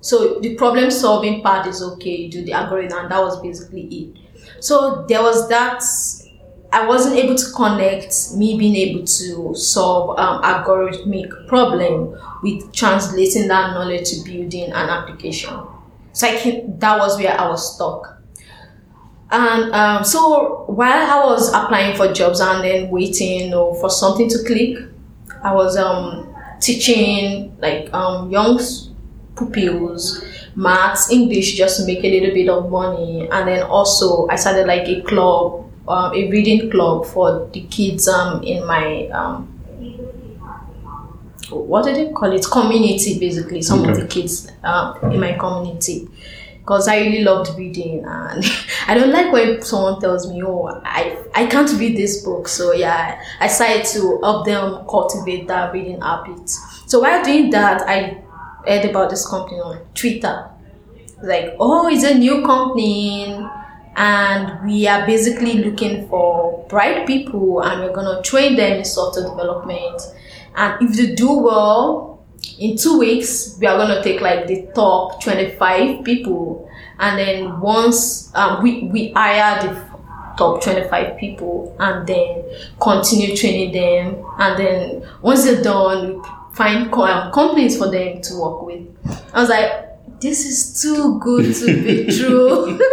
[0.00, 3.82] so the problem solving part is okay you do the algorithm and that was basically
[3.82, 4.18] it
[4.60, 5.82] so there was that
[6.74, 13.48] i wasn't able to connect me being able to solve um, algorithmic problem with translating
[13.48, 15.54] that knowledge to building an application
[16.12, 18.14] so i that was where i was stuck
[19.30, 23.90] and um, so while I was applying for jobs and then waiting you know, for
[23.90, 24.78] something to click,
[25.42, 28.60] I was um, teaching like um, young
[29.52, 33.28] pupils maths, English just to make a little bit of money.
[33.30, 38.08] And then also I started like a club, um, a reading club for the kids
[38.08, 39.50] um, in my um,
[41.50, 42.44] what do they call it?
[42.50, 43.62] Community basically.
[43.62, 46.08] Some of the kids uh, in my community
[46.64, 48.42] because I really loved reading and
[48.88, 52.48] I don't like when someone tells me, oh, I, I can't read this book.
[52.48, 56.48] So yeah, I decided to help them cultivate that reading habit.
[56.86, 58.22] So while doing that, I
[58.66, 60.48] heard about this company on Twitter.
[61.22, 63.38] Like, oh, it's a new company
[63.96, 69.28] and we are basically looking for bright people and we're gonna train them in software
[69.28, 70.02] development.
[70.56, 72.14] And if they do well,
[72.58, 76.70] in two weeks we are going to take like the top 25 people.
[76.98, 79.94] And then once um, we, we hire the
[80.36, 82.44] top 25 people and then
[82.80, 84.24] continue training them.
[84.38, 88.86] And then once they're done find co- um, companies for them to work with.
[89.32, 89.83] I was like
[90.24, 92.78] this is too good to be true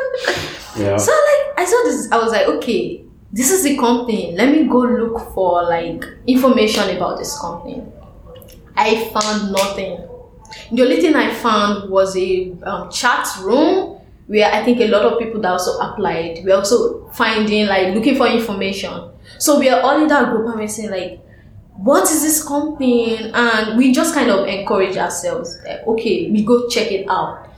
[0.78, 0.98] Yeah.
[0.98, 4.34] so like I saw this, I was like, okay, this is the company.
[4.36, 7.84] Let me go look for like information about this company.
[8.76, 10.08] I found nothing.
[10.72, 15.04] The only thing I found was a um, chat room where I think a lot
[15.04, 16.40] of people that also applied.
[16.44, 19.12] We're also finding like looking for information.
[19.38, 21.20] So we are all in that group and we're saying like,
[21.78, 23.18] what is this company?
[23.34, 25.58] And we just kind of encourage ourselves.
[25.66, 27.50] Like, okay, we go check it out.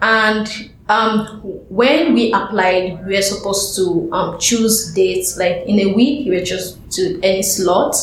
[0.00, 5.36] And um, when we applied, we were supposed to um, choose dates.
[5.36, 7.94] Like in a week, you were just to any slot,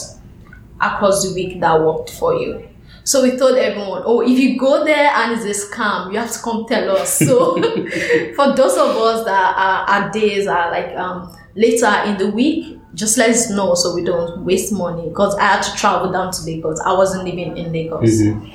[0.81, 2.67] across the week that worked for you.
[3.03, 6.31] So we told everyone, oh, if you go there and it's a scam, you have
[6.31, 7.17] to come tell us.
[7.17, 7.55] So
[8.35, 12.78] for those of us that are, our days are like um, later in the week,
[12.95, 15.07] just let us know so we don't waste money.
[15.09, 16.79] Because I had to travel down to Lagos.
[16.81, 18.21] I wasn't living in Lagos.
[18.21, 18.51] Mhm.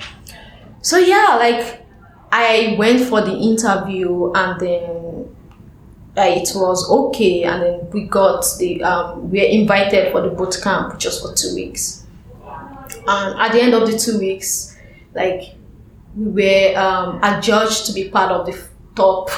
[0.82, 1.84] So yeah, like
[2.32, 5.36] I went for the interview and then
[6.16, 10.56] it was okay, and then we got the um, we were invited for the boot
[10.62, 12.04] camp, just for two weeks.
[13.06, 14.76] And at the end of the two weeks,
[15.14, 15.54] like
[16.16, 18.56] we were um, adjudged to be part of the
[18.94, 19.30] top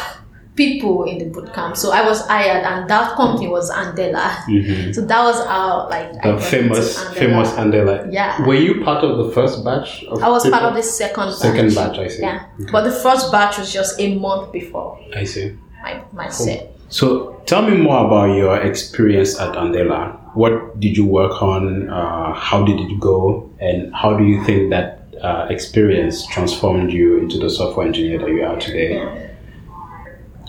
[0.57, 1.77] people in the boot camp.
[1.77, 4.29] So I was hired, and that company was Andela.
[4.49, 4.95] Mhm.
[4.95, 7.15] So that was our like The famous, Andela.
[7.15, 8.09] famous Andela.
[8.11, 8.45] Yeah.
[8.47, 10.05] Were you part of the first batch?
[10.09, 11.35] Of I was part of the second batch.
[11.49, 12.23] Second batch, I see.
[12.23, 12.41] Yeah,
[12.73, 15.53] but the first batch was just a month before I see.
[15.85, 16.73] my my set.
[16.89, 20.17] So tell me more about your experience at Andela.
[20.35, 21.89] What did you work on?
[21.91, 23.51] Uh, how did it go?
[23.61, 24.87] And how do you think that
[25.23, 28.93] uh, experience transformed you into the software engineer that you are today?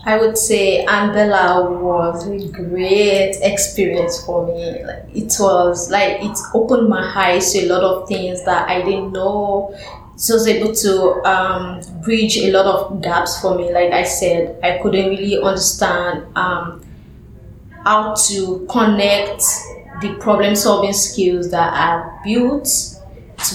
[0.08, 4.82] I would say Andela was a great experience for me.
[4.82, 8.80] Like, it was like it opened my eyes to a lot of things that I
[8.80, 9.70] didn't know.
[9.74, 13.70] It was able to um, bridge a lot of gaps for me.
[13.70, 16.82] Like I said, I couldn't really understand um,
[17.84, 19.42] how to connect
[20.00, 22.64] the problem solving skills that I've built
[23.44, 23.54] to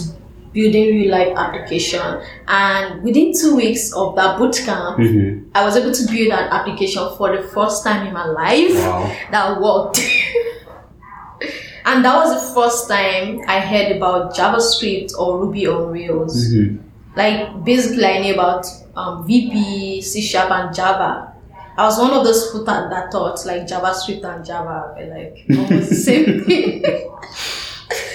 [0.54, 2.22] building real life application.
[2.48, 5.46] And within two weeks of that bootcamp, Mhm.
[5.56, 9.10] I was able to build an application for the first time in my life Wow.
[9.32, 10.00] that worked.
[11.86, 16.54] and that was the first time I heard about JavaScript or Ruby on Rails.
[16.54, 16.80] Mhm.
[17.16, 21.30] Like basically, I knew about um, VB, C Sharp, and Java.
[21.76, 25.46] I was one of those people that, that thought like JavaScript and Java were like
[25.50, 26.84] almost the same thing.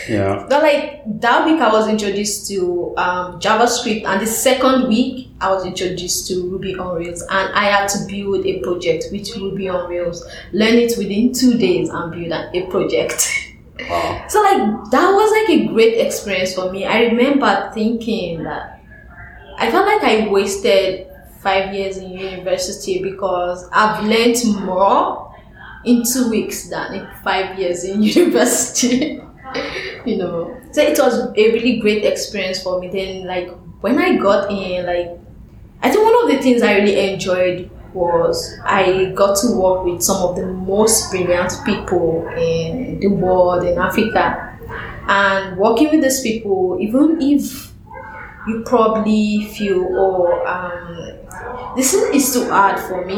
[0.09, 0.47] Yeah.
[0.49, 5.53] But like that week, I was introduced to um, JavaScript, and the second week, I
[5.53, 9.69] was introduced to Ruby on Rails, and I had to build a project with Ruby
[9.69, 10.27] on Rails.
[10.53, 13.31] Learn it within two days and build a, project.
[13.89, 14.27] Wow.
[14.29, 16.85] so like that was like a great experience for me.
[16.87, 18.81] I remember thinking that
[19.57, 21.09] I felt like I wasted
[21.41, 25.35] five years in university because I've learned more
[25.85, 29.23] in two weeks than in five years in university.
[30.05, 32.89] you know, so it was a really great experience for me.
[32.89, 35.19] Then, like when I got in, like
[35.83, 40.03] I think one of the things I really enjoyed was I got to work with
[40.03, 44.59] some of the most brilliant people in the world in Africa,
[45.09, 47.73] and working with these people, even if
[48.47, 53.15] you probably feel oh um, this is, too hard for me.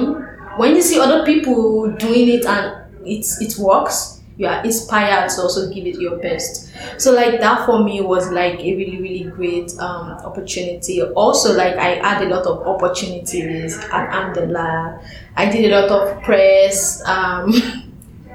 [0.57, 2.75] When you see other people doing it and
[3.07, 6.73] it's it works, you are inspired to also give it your best.
[6.97, 11.03] So like that for me was like a really really great um, opportunity.
[11.03, 15.05] Also like I had a lot of opportunities at Andela.
[15.37, 17.07] I did a lot of press.
[17.07, 17.53] Um,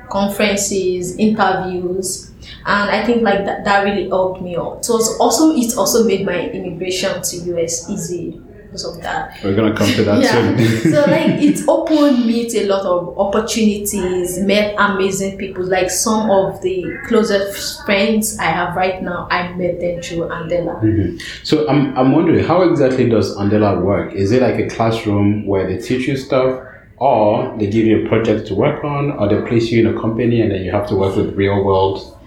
[0.08, 2.32] conferences, interviews,
[2.64, 4.86] and I think like that, that really helped me out.
[4.86, 8.40] So also it also made my immigration to US easy
[8.76, 9.38] because of that.
[9.44, 10.58] We're gonna come to that Yeah.
[10.58, 10.92] soon.
[10.94, 15.64] so like it opened me to a lot of opportunities, met amazing people.
[15.66, 20.82] Like some of the closest friends I have right now, I met them through Andela.
[20.82, 21.22] Mhm.
[21.44, 24.14] So I'm, I'm wondering how exactly does Andela work?
[24.14, 26.62] Is it like a classroom where they teach you stuff,
[26.98, 30.00] or they give you a project to work on, or they place you in a
[30.00, 32.18] company and then you have to work with real world,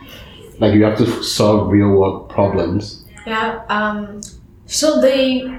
[0.60, 3.04] like you have to solve real world problems?
[3.26, 3.60] Yeah.
[3.68, 4.20] Um.
[4.66, 5.58] So the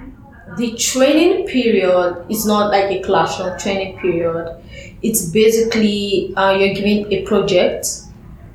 [0.59, 4.61] the training period is not like a classroom training period.
[5.01, 7.87] It's basically uh, you're given a project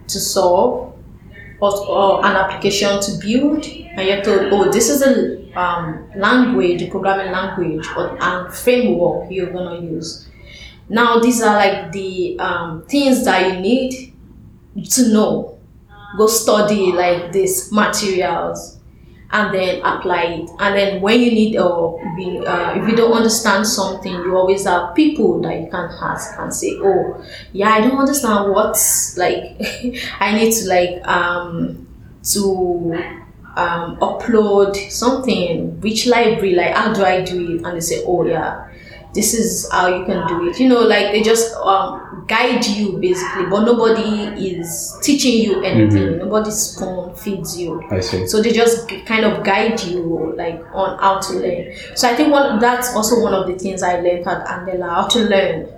[0.09, 0.95] to solve
[1.61, 6.83] or, or an application to build, and you're told, oh, this is a um, language,
[6.83, 10.29] a programming language, or and framework you're gonna use.
[10.89, 14.13] Now these are like the um, things that you need
[14.91, 15.59] to know.
[16.19, 18.79] Go study like these materials
[19.31, 20.51] and then apply it.
[20.59, 24.65] And then when you need or be, uh, if you don't understand something, you always
[24.65, 29.57] have people that you can ask and say, "Oh, yeah, I don't understand what's like.
[30.21, 31.87] I need to like um
[32.33, 32.95] to
[33.57, 35.81] um upload something.
[35.81, 36.55] Which library?
[36.55, 38.69] Like, how do I do it?" And they say, "Oh, yeah."
[39.15, 40.59] This is how you can do it.
[40.59, 46.19] You know, like they just um, guide you basically, but nobody is teaching you anything.
[46.19, 47.81] Nobody spoon feeds you.
[47.91, 48.27] I see.
[48.27, 51.75] So they just kind of guide you like on how to learn.
[51.95, 55.07] So I think one that's also one of the things I learned at Andela, how
[55.09, 55.69] to learn.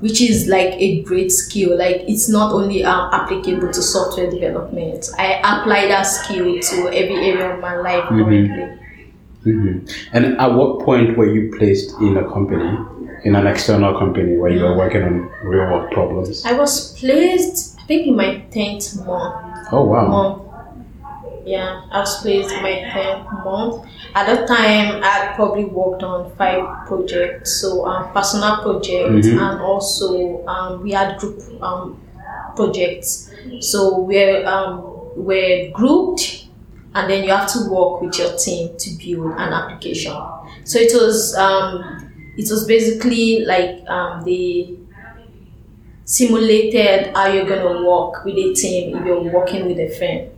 [0.00, 1.76] which is like a great skill.
[1.76, 5.08] Like it's not only um, applicable to software development.
[5.18, 8.78] I apply that skill to every area of my life currently.
[9.52, 9.78] Hmm
[10.12, 12.68] And at what point were you placed in a company,
[13.24, 16.44] in an external company where you were working on real world problems?
[16.44, 19.68] I was placed, I think, in my tenth month.
[19.72, 20.06] Oh wow.
[20.08, 20.42] month.
[21.44, 23.86] Yeah, I was placed in my tenth month.
[24.14, 29.40] At that time, I probably worked on five projects, so um, personal projects, Mhm.
[29.40, 31.96] and also um, we had group um,
[32.54, 33.30] projects.
[33.60, 34.82] So we're um,
[35.16, 36.47] we're grouped,
[36.94, 40.12] and then you have to work with your team to build an application.
[40.64, 44.76] So it was um, it was basically like um, the
[46.04, 50.30] simulated how you're gonna work with a team if you're working with a friend.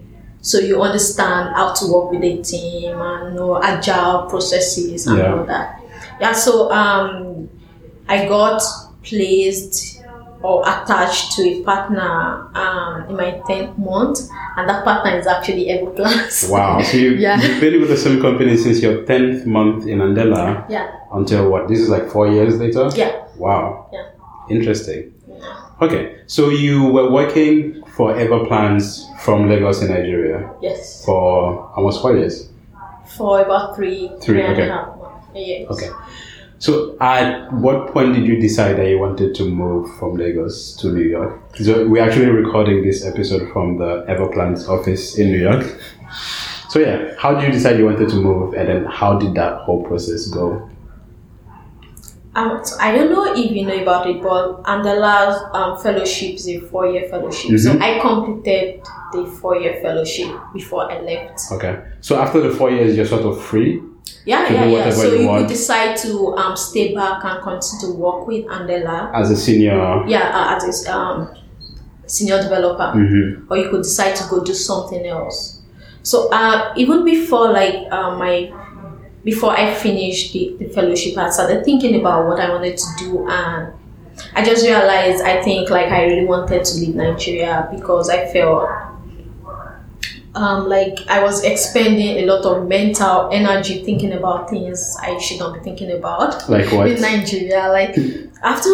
[0.43, 5.35] So you understand how to work with a team and know agile processes and Yeah.
[5.37, 5.81] all that.
[6.21, 7.49] Yeah, so um,
[8.09, 8.63] I got
[9.03, 10.00] placed
[10.43, 14.21] or attached to a partner um, in my 10th month,
[14.57, 16.51] and that partner is actually Everplans.
[16.55, 16.81] Wow.
[16.83, 17.41] So you, Yeah.
[17.41, 21.69] you've been with the same company since your 10th month in Andela Yeah, until what?
[21.69, 22.89] This is like four years later?
[22.95, 23.89] yeah, Wow.
[23.93, 24.07] Yeah.
[24.49, 25.13] Interesting.
[25.29, 25.57] yeah.
[25.83, 26.17] Okay.
[26.27, 31.05] So you were working for Everplans from Lagos in Nigeria Yes.
[31.05, 32.49] for almost four years.
[33.17, 35.27] For about three, Three, three and a half months.
[35.35, 35.69] Yes.
[35.71, 35.91] Okay.
[36.61, 40.93] So at what point did you decide that you wanted to move from Lagos to
[40.93, 41.41] New York?
[41.55, 45.65] So we're actually recording this episode from the Everplans office in New York.
[46.69, 49.63] So yeah, how did you decide you wanted to move and then how did that
[49.63, 50.69] whole process go?
[52.35, 56.47] Um, so I don't know if you know about it, but Andela's um, fellowship is
[56.47, 57.59] a four-year fellowship.
[57.59, 57.81] So Mhm.
[57.81, 61.41] I completed the four-year fellowship before I left.
[61.53, 61.79] Okay.
[62.03, 63.83] So after the four years you're sort of free?
[64.25, 64.91] Yeah, yeah, yeah.
[64.91, 69.13] So you you could decide to um, stay back and continue to work with Andela.
[69.15, 70.07] As a senior.
[70.07, 71.35] Yeah, uh, as a um,
[72.07, 75.63] senior developer, hmm or you could decide to go do something else.
[76.03, 78.53] So uh, even before like uh, my
[79.25, 83.29] before I finished the, the fellowship, I started thinking about what I wanted to do,
[83.29, 83.73] and
[84.35, 88.69] I just realized I think like I really wanted to leave Nigeria because I felt
[90.35, 95.39] um, like I was expending a lot of mental energy thinking about things I should
[95.41, 96.89] not be thinking about Like what?
[96.89, 97.69] in Nigeria.
[97.69, 97.97] Like
[98.43, 98.71] after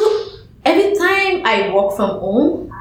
[0.65, 2.73] every time I work from home,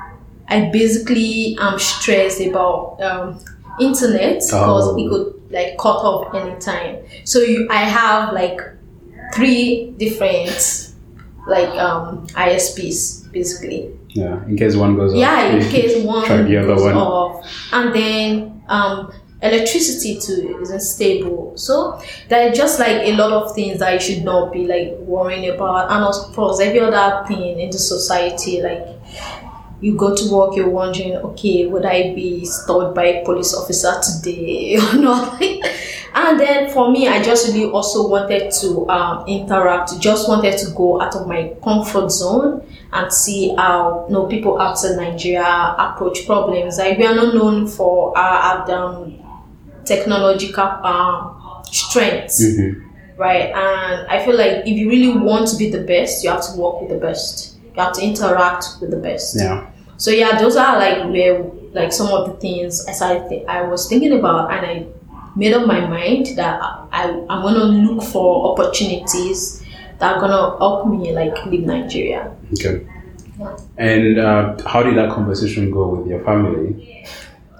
[0.48, 3.40] I basically am stressed about um,
[3.80, 4.98] internet because Oh.
[4.98, 6.98] it could like cut off anytime.
[7.24, 8.60] So you, I have like
[9.34, 10.92] three different
[11.48, 13.92] like um, ISPs basically.
[14.16, 14.46] Yeah.
[14.46, 15.20] In case one goes off.
[15.20, 16.94] Yeah, in case one Try the other goes one.
[16.96, 21.52] off, and then um, electricity too isn't stable.
[21.58, 24.94] So there are just like a lot of things that you should not be like
[25.00, 28.88] worrying about, and of course every other thing in the society like.
[29.82, 33.92] You go to work, you're wondering, okay, would I be stopped by a police officer
[34.02, 35.40] today or not?
[36.16, 40.72] and then for me, I just really also wanted to um, interact, just wanted to
[40.72, 46.26] go out of my comfort zone and see how you know, people outside Nigeria approach
[46.26, 46.78] problems.
[46.78, 49.20] Like we are not known for our, our um,
[49.84, 52.82] technological um, strengths, Mhm.
[53.18, 53.50] right?
[53.54, 56.58] And I feel like if you really want to be the best, you have to
[56.60, 57.58] work with the best.
[57.76, 59.36] You have to interact with the best.
[59.38, 59.68] Yeah.
[59.98, 63.64] So yeah, those are like where like some of the things I started th- I
[63.64, 64.86] was thinking about, and I
[65.36, 66.60] made up my mind that
[66.92, 69.64] I I'm gonna look for opportunities
[70.00, 72.36] that are gonna help me like leave Nigeria.
[72.54, 72.86] Okay.
[73.40, 73.58] Yeah.
[73.78, 77.06] And uh, how did that conversation go with your family?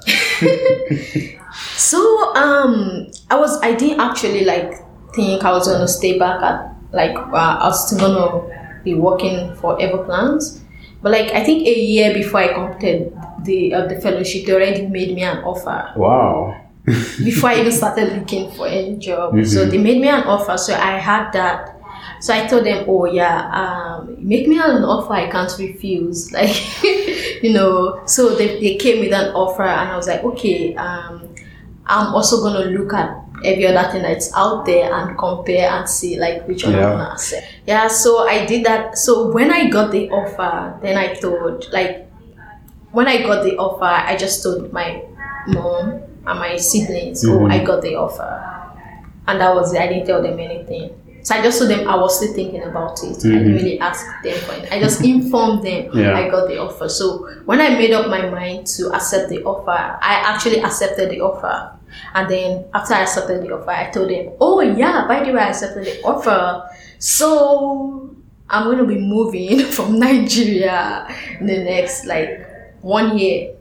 [1.76, 4.74] So um, I was I didn't actually like
[5.14, 9.56] think I was gonna stay back at like uh, I was still gonna be working
[9.56, 10.60] for Everplans,
[11.02, 14.88] but like I think a year before I completed the uh, the fellowship, they already
[14.88, 16.65] made me an offer Wow.
[17.24, 19.34] Before I even started looking for any job.
[19.46, 19.72] So Mhm.
[19.72, 21.72] they made me an offer, so I had that.
[22.22, 26.56] So I told them, "Oh yeah, um, make me an offer I can't refuse." Like,
[27.44, 28.02] you know.
[28.06, 31.28] So they, they came with an offer, and I was like, "Okay, um,
[31.86, 36.18] I'm also gonna look at every other thing that's out there and compare and see
[36.20, 36.86] like which one Yeah.
[36.88, 37.88] I'm gonna accept." Yeah.
[37.88, 38.98] So I did that.
[38.98, 42.08] So when I got the offer, then I thought like
[42.92, 45.02] when I got the offer, I just told my
[45.48, 47.52] mom and my siblings, "Oh, Mhm.
[47.52, 48.44] I got the offer,"
[49.28, 49.82] and that was it.
[49.82, 50.92] I didn't tell them anything.
[51.24, 53.18] So I just told them I was still thinking about it.
[53.18, 53.56] I didn't Mhm.
[53.56, 54.72] really ask them for it.
[54.72, 56.16] I just informed them Yeah.
[56.16, 56.88] I got the offer.
[56.88, 61.22] So when I made up my mind to accept the offer, I actually accepted the
[61.22, 61.72] offer.
[62.14, 65.40] And then after I accepted the offer, I told them, "Oh yeah, by the way,
[65.42, 66.64] I accepted the offer."
[67.00, 68.10] So
[68.50, 71.08] I'm going to be moving from Nigeria
[71.40, 72.46] in the next like
[72.82, 73.52] one year.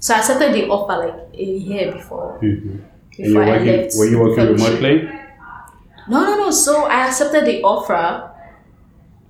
[0.00, 2.40] So I accepted the offer like a year before.
[2.42, 2.76] Mm-hmm.
[3.16, 5.08] Before I working, left were you working remotely?
[6.08, 6.50] No, no, no.
[6.50, 8.26] So I accepted the offer.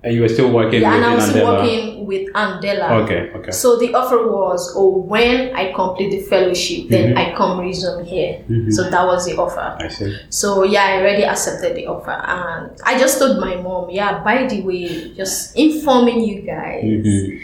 [0.03, 1.61] And you were still working Yeah, and I was still Andela?
[1.61, 3.03] working with Andela.
[3.03, 3.51] Okay, okay.
[3.51, 7.17] So the offer was, oh, when I complete the fellowship, then Mhm.
[7.19, 8.39] I come resume here.
[8.49, 8.73] Mhm.
[8.73, 9.75] So that was the offer.
[9.77, 10.15] I see.
[10.29, 14.23] So yeah, I already accepted the offer, and I just told my mom, yeah.
[14.23, 17.39] By the way, just informing you guys, Mhm.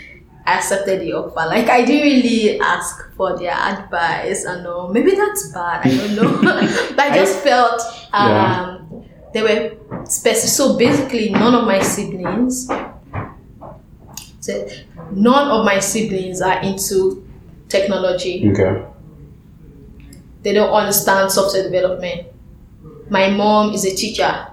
[0.48, 1.46] I accepted the offer.
[1.48, 4.88] Like I didn't really ask for their advice, and all.
[4.94, 5.86] maybe that's bad.
[5.86, 6.42] I don't know,
[6.96, 7.82] but I just felt
[8.14, 8.80] um, Yeah.
[9.34, 10.50] they were specific.
[10.50, 12.70] So basically, none of my siblings,
[14.40, 14.68] so
[15.12, 17.24] none of my siblings are into
[17.68, 18.86] technology Okay.
[20.44, 22.28] they don't understand software development.
[23.10, 24.48] My mom is a teacher.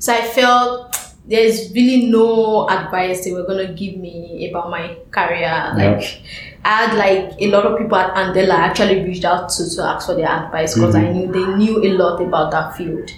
[0.00, 0.97] So I felt
[1.28, 5.72] there's really no advice they were gonna give me about my career.
[5.76, 6.22] Like
[6.64, 10.06] I had like a lot of people at Andela actually reached out to to ask
[10.06, 13.10] for their advice because I knew they knew a lot about that field.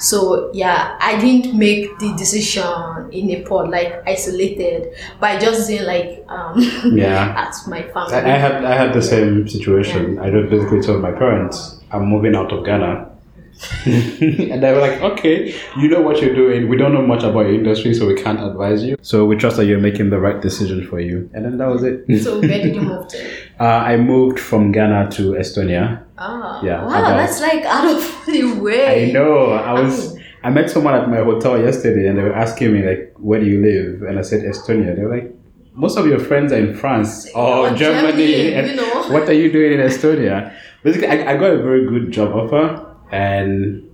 [0.00, 5.68] So yeah, I didn't make the decision in a pod like isolated, but I just
[5.68, 6.54] didn't like um
[6.92, 7.34] Yeah.
[7.46, 8.14] ask my family.
[8.14, 10.18] I, I had I had the same situation.
[10.18, 13.10] I just basically told my parents I'm moving out of Ghana.
[13.86, 16.68] and they were like, okay, you know what you're doing.
[16.68, 18.96] We don't know much about your industry, so we can't advise you.
[19.02, 21.28] So we trust that you're making the right decision for you.
[21.34, 22.04] And then that was it.
[22.22, 23.30] so where did you move to?
[23.60, 26.02] uh, I moved from Ghana to Estonia.
[26.18, 29.08] Ah, Yeah, wow, about- that's like out of the way.
[29.10, 29.50] I know.
[29.52, 30.16] I was.
[30.44, 33.46] I met someone at my hotel yesterday, and they were asking me like, "Where do
[33.46, 34.94] you live?" And I said Estonia.
[34.94, 35.34] They were like,
[35.74, 38.26] "Most of your friends are in France or Or Germany.
[38.52, 40.52] Germany, you know." What are you doing in Estonia?"
[40.84, 43.88] Basically, I, I got a very good job offer, and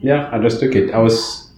[0.00, 0.92] yeah, I just took it.
[0.94, 1.50] I was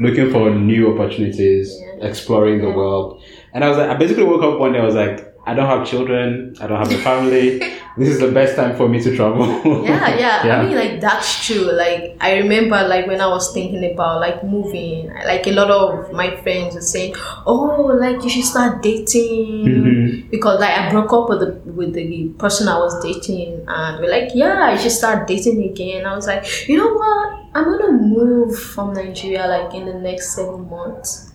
[0.00, 4.58] looking for new opportunities, exploring the world, and I was like, I basically woke up
[4.58, 4.78] one day.
[4.78, 6.54] I was like, I don't have children.
[6.60, 7.58] I don't have a family.
[7.98, 9.46] this is the best time for me to travel.
[9.84, 10.60] yeah, yeah, Yeah.
[10.60, 11.70] I mean, like that's true.
[11.72, 16.12] Like I remember, like when I was thinking about like moving, like a lot of
[16.12, 17.14] my friends were saying,
[17.44, 20.30] "Oh, like you should start dating," Mhm.
[20.30, 24.10] because like I broke up with the with the person I was dating, and we're
[24.10, 27.38] like, "Yeah, I should start dating again." I was like, you know what?
[27.54, 31.31] I'm gonna move from Nigeria like in the next seven months.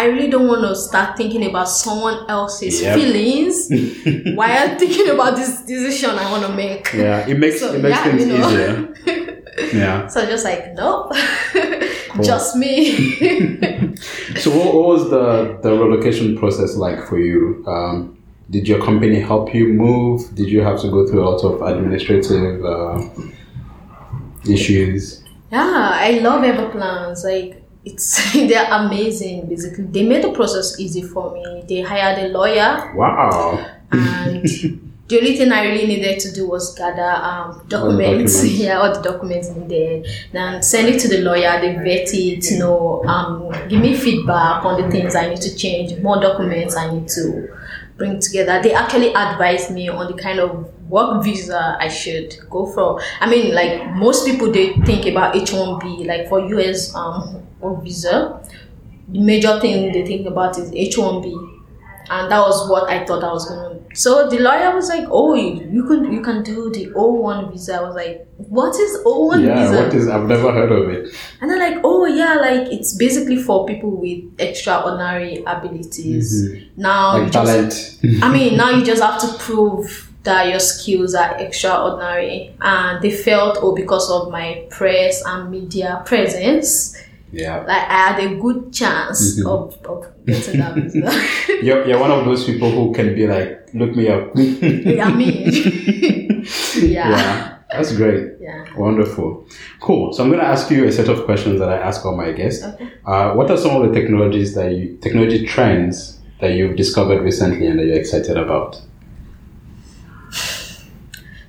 [0.00, 2.94] I really don't want to start thinking about someone else's Yep.
[2.98, 3.54] feelings
[4.38, 6.92] while thinking about this decision I want to make.
[6.92, 8.48] Yeah, it makes So, it makes yeah, things you know.
[8.48, 8.72] easier.
[9.72, 10.06] Yeah.
[10.08, 11.12] So just like, nope,
[12.22, 12.92] just me.
[14.42, 17.64] So what, what was the the relocation process like for you?
[17.66, 18.18] Um,
[18.50, 20.18] did your company help you move?
[20.34, 23.00] Did you have to go through a lot of administrative uh,
[24.48, 25.22] issues?
[25.50, 27.24] yeah, I love Everplans.
[27.24, 29.48] Like, it's they're amazing.
[29.48, 31.64] Basically, they made the process easy for me.
[31.68, 33.64] They hired a lawyer, Wow.
[33.92, 34.42] and
[35.08, 38.34] the only thing I really needed to do was gather um, documents.
[38.42, 38.44] documents.
[38.44, 40.08] yeah, all the documents needed.
[40.32, 41.60] Then send it to the lawyer.
[41.60, 42.50] They vet it.
[42.50, 46.76] You know, um, give me feedback on the things I need to change, more documents
[46.76, 47.48] I need to
[47.96, 48.60] bring together.
[48.62, 53.00] They actually advised me on the kind of work visa I should go for.
[53.20, 57.46] I mean, like most people, they think about H one B, like for US um
[57.66, 58.42] work visa.
[59.08, 61.56] The major thing they think about is H one B
[62.10, 63.80] and that was what I thought I was gonna.
[63.94, 67.50] So the lawyer was like, "Oh, you, you can you can do the O one
[67.50, 70.08] visa." I was like, "What is O one Yeah, visa?" what is?
[70.08, 71.14] I've never heard of it.
[71.40, 76.80] and they're like, "Oh yeah, like it's basically for people with extraordinary abilities." Mm-hmm.
[76.80, 78.22] Now Like just, talent.
[78.22, 83.10] I mean, now you just have to prove that your skills are extraordinary, and they
[83.10, 86.96] felt, oh, because of my press and media presence,
[87.36, 87.58] yeah.
[87.58, 89.46] like I had a good chance Mhm.
[89.54, 91.10] of, of getting that visa.
[91.66, 94.24] You're, you're one of those people who can be like, look me up.
[94.36, 95.42] I mean,
[96.76, 97.10] yeah.
[97.10, 97.52] yeah.
[97.72, 98.24] That's great.
[98.40, 98.64] Yeah.
[98.76, 99.46] Wonderful.
[99.80, 100.12] Cool.
[100.12, 102.30] So I'm going to ask you a set of questions that I ask all my
[102.32, 102.62] guests.
[102.64, 102.88] Okay.
[103.04, 107.66] Uh, what are some of the technologies that you, technology trends that you've discovered recently
[107.66, 108.80] and that you're excited about?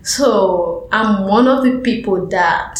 [0.04, 2.80] So I'm one of the people that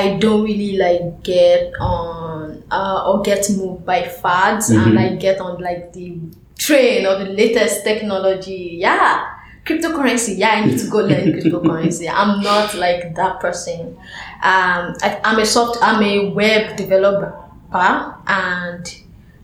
[0.00, 4.94] I don't really like get on uh, or get moved by fads and Mhm.
[5.00, 6.18] like get on like the
[6.58, 8.76] train or the latest technology.
[8.80, 9.22] Yeah.
[9.66, 12.06] Cryptocurrency, yeah, I need to go learn cryptocurrency.
[12.12, 13.96] I'm not like that person.
[14.42, 17.32] Um, I, I'm a soft, I'm a web developer,
[18.26, 18.84] and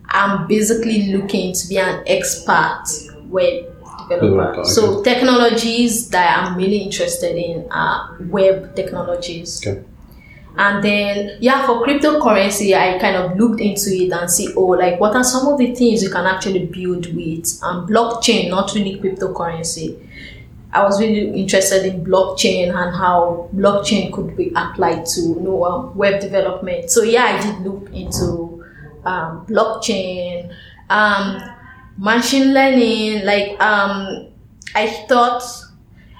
[0.09, 2.85] I'm basically looking to be an expert
[3.29, 3.65] web
[4.09, 4.27] developer.
[4.27, 9.65] Developer, So technologies that I'm really interested in are web technologies.
[9.67, 9.81] Okay.
[10.57, 15.01] And then, yeah, for cryptocurrency, I kind of looked into it and see, oh, like
[15.01, 19.01] what are some of the things you can actually build with um, blockchain, not really
[19.01, 20.07] cryptocurrency.
[20.73, 25.65] I was really interested in blockchain and how blockchain could be applied to you know,
[25.65, 26.91] um, web development.
[26.91, 28.65] So yeah, I did look into
[29.05, 30.55] um, blockchain,
[30.89, 31.43] um,
[31.97, 33.25] machine learning.
[33.25, 34.29] Like um,
[34.75, 35.43] I thought,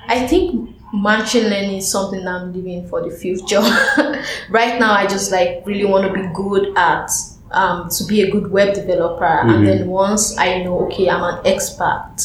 [0.09, 3.61] I think machine learning is something I'm living for the future.
[4.51, 7.11] right now, I just like really want to be good at
[7.53, 9.51] um, to be a good web developer, mm-hmm.
[9.51, 12.17] and then once I know, okay, I'm an expert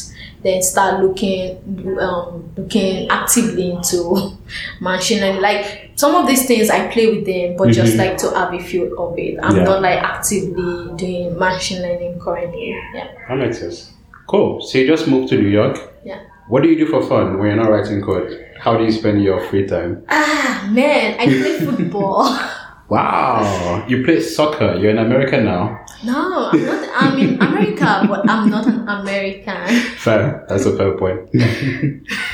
[0.46, 1.58] then start looking
[2.00, 4.38] um, looking actively into
[4.80, 5.42] machine learning.
[5.42, 7.72] Like some of these things I play with them, but mm-hmm.
[7.72, 9.40] just like to have a feel of it.
[9.42, 9.64] I'm yeah.
[9.64, 12.80] not like actively doing machine learning currently.
[12.94, 13.12] Yeah.
[13.28, 13.92] That makes sense.
[14.28, 14.62] Cool.
[14.62, 15.80] So you just moved to New York.
[16.04, 16.22] Yeah.
[16.48, 18.45] What do you do for fun when you're not writing code?
[18.58, 20.04] How do you spend your free time?
[20.10, 22.40] Ah man, I play football.
[22.88, 24.76] Wow, you play soccer.
[24.76, 25.84] You're in America now.
[26.04, 26.90] No, I'm not.
[26.94, 29.68] I'm in America, but I'm not an American.
[29.98, 30.46] Fair.
[30.48, 31.28] That's a fair point.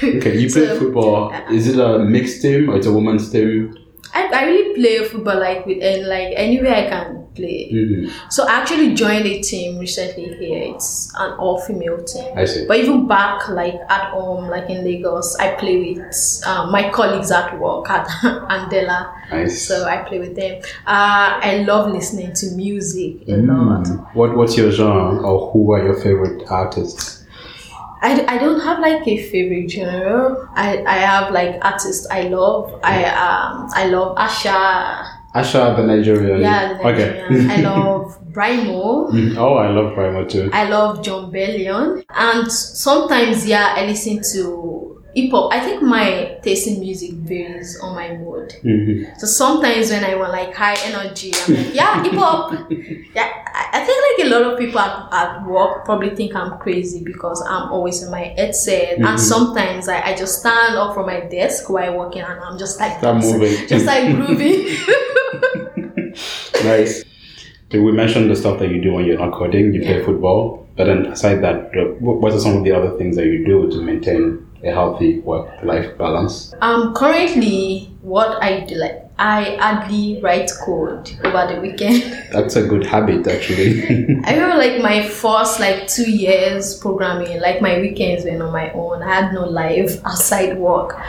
[0.04, 1.32] okay, you play so, football.
[1.50, 3.78] Is it a mixed team or it's a women's team?
[4.14, 7.72] I, I really play football like with and like anywhere I can play.
[7.72, 8.30] Mm-hmm.
[8.30, 10.74] So I actually joined a team recently here.
[10.74, 12.38] It's an all female team.
[12.38, 12.66] I see.
[12.68, 17.32] But even back like at home, like in Lagos, I play with um, my colleagues
[17.32, 19.30] at work at Andela.
[19.30, 19.68] Nice.
[19.68, 20.62] So I play with them.
[20.86, 23.48] Uh, I love listening to music a mm.
[23.48, 24.16] lot.
[24.16, 27.22] What What's your genre or who are your favorite artists?
[28.04, 30.50] I, I don't have like a favorite genre.
[30.56, 32.80] I, I have like artists I love.
[32.84, 35.21] I um I love Asa.
[35.34, 36.42] Asa the Nigerian.
[36.42, 37.50] Yeah, the Nigerian.
[37.50, 37.54] Okay.
[37.54, 39.12] I love Brymo.
[39.12, 40.50] Mm, oh, I love Brymo too.
[40.54, 42.04] I love Jon Bellion.
[42.10, 45.54] And sometimes yeah, I listen to hip hop.
[45.54, 48.54] I think my taste in music varies on my mood.
[48.64, 49.20] Mm-hmm.
[49.20, 52.52] So sometimes when I want like high energy, I'm like, yeah, hip hop.
[53.14, 57.04] yeah, I think like a lot of people at, at work probably think I'm crazy
[57.04, 59.06] because I'm always in my headset, mm-hmm.
[59.06, 62.80] and sometimes I, I just stand up from my desk while working, and I'm just
[62.80, 64.78] like moving, just like grooving.
[66.64, 67.04] Nice.
[67.72, 69.74] We mentioned the stuff that you do when you're not coding.
[69.74, 69.94] You yeah.
[69.94, 73.46] play football, but then aside that, what are some of the other things that you
[73.46, 76.54] do to maintain a healthy work-life balance?
[76.62, 82.02] Um, currently, what I do, like I hardly write code over the weekend.
[82.32, 83.84] That's a good habit, actually.
[84.26, 88.72] I remember like my first like two years programming, like my weekends were on my
[88.72, 89.04] own.
[89.04, 91.00] I had no life outside work,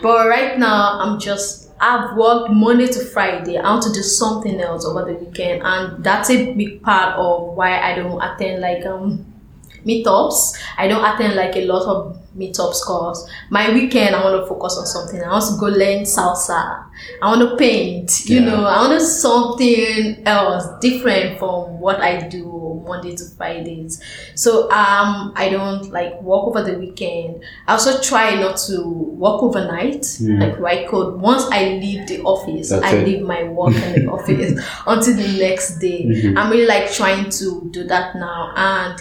[0.00, 3.58] but right now I'm just I've worked Monday to Friday.
[3.58, 7.54] I want to do something else over the weekend, and that's a big part of
[7.54, 9.35] why I don't attend like um
[9.86, 10.58] meetups.
[10.76, 14.76] I don't attend like a lot of meetups because my weekend I want to focus
[14.76, 15.22] on something.
[15.22, 16.84] I want to go learn salsa.
[17.22, 18.26] I want to paint.
[18.26, 18.46] You yeah.
[18.46, 24.02] know, I want to something else different from what I do Monday to Fridays.
[24.34, 27.44] So um, I don't like work over the weekend.
[27.66, 30.40] I also try not to work overnight, mm.
[30.40, 31.20] like write code.
[31.20, 33.06] Once I leave the office, That's I it.
[33.06, 36.04] leave my work in the office until the next day.
[36.04, 36.38] Mm-hmm.
[36.38, 39.00] I'm really like trying to do that now and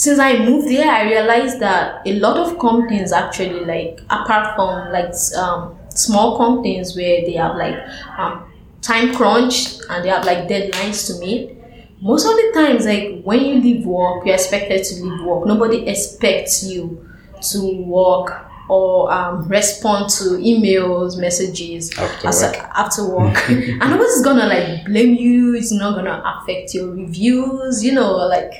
[0.00, 4.90] since I moved there, I realized that a lot of companies actually like apart from
[4.90, 7.76] like um, small companies where they have like
[8.16, 11.54] um, time crunch and they have like deadlines to meet.
[12.00, 15.44] Most of the times, like when you leave work, you're expected to leave work.
[15.46, 17.06] Nobody expects you
[17.50, 22.56] to work or um, respond to emails, messages after as work.
[22.56, 23.36] After work.
[23.50, 25.56] and nobody's gonna like blame you.
[25.56, 27.84] It's not gonna affect your reviews.
[27.84, 28.52] You know, like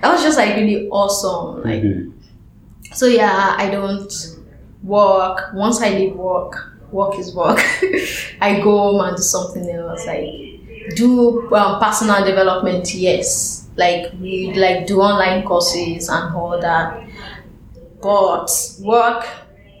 [0.00, 1.64] that was just like really awesome.
[1.64, 2.10] Like, mm-hmm.
[2.92, 4.12] so yeah, I don't
[4.84, 5.52] work.
[5.52, 7.58] Once I leave work, work is work.
[8.40, 10.06] I go home and do something else.
[10.06, 12.94] Like do um, personal development.
[12.94, 17.02] Yes, like we like do online courses and all that.
[18.00, 18.48] But
[18.78, 19.26] work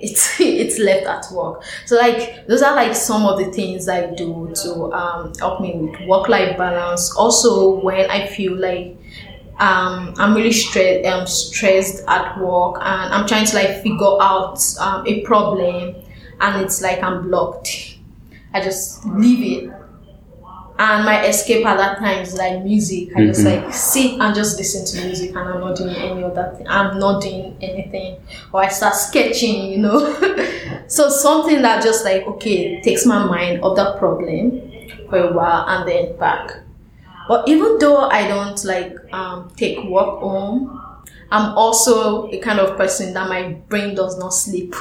[0.00, 1.62] it's it's left at work.
[1.86, 5.74] So like those are like some of the things I do to um, help me
[5.76, 7.14] with work life balance.
[7.16, 8.96] Also, when I feel like
[9.58, 14.60] um, I'm really stressed, um, stressed at work, and I'm trying to like figure out
[14.80, 15.94] um, a problem,
[16.40, 17.98] and it's like I'm blocked.
[18.52, 19.75] I just leave it
[20.78, 23.10] and my escape at that time is like music.
[23.16, 23.26] I mm-hmm.
[23.28, 26.68] just like sit and just listen to music, and I'm not doing any other thing.
[26.68, 28.20] I'm not doing anything,
[28.52, 29.98] or I start sketching, you know.
[30.86, 34.60] so something that just like okay takes my mind off that problem
[35.08, 36.60] for a while, and then back.
[37.28, 40.80] But even though I don't like um, take work home,
[41.30, 44.74] I'm also a kind of person that my brain does not sleep.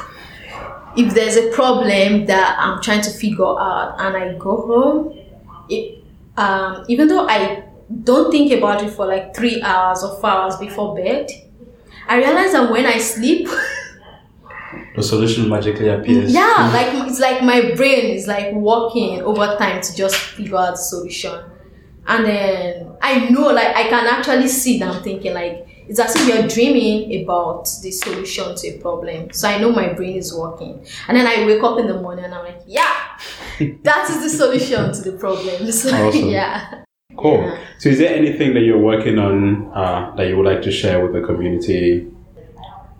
[0.96, 5.25] if there's a problem that I'm trying to figure out and I go home,
[5.70, 6.04] it,
[6.38, 7.64] um, even though I
[8.04, 11.30] don't think about it for like three hours or four hours before bed,
[12.08, 13.48] I realize that when I sleep,
[14.96, 16.34] the solution magically appears.
[16.34, 20.72] Yeah, like it's like my brain is like working over time to just figure out
[20.72, 21.44] the solution.
[22.08, 26.28] And then I know like I can actually see them thinking like it's as if
[26.28, 29.32] you're dreaming about the solution to a problem.
[29.32, 30.86] So I know my brain is working.
[31.08, 33.20] And then I wake up in the morning and I'm like, yeah,
[33.84, 35.66] that is the solution to the problem.
[35.72, 36.30] So awesome.
[36.30, 36.84] yeah.
[37.18, 37.44] Cool.
[37.44, 37.60] Yeah.
[37.80, 41.06] So is there anything that you're working on uh, that you would like to share
[41.06, 42.08] with the community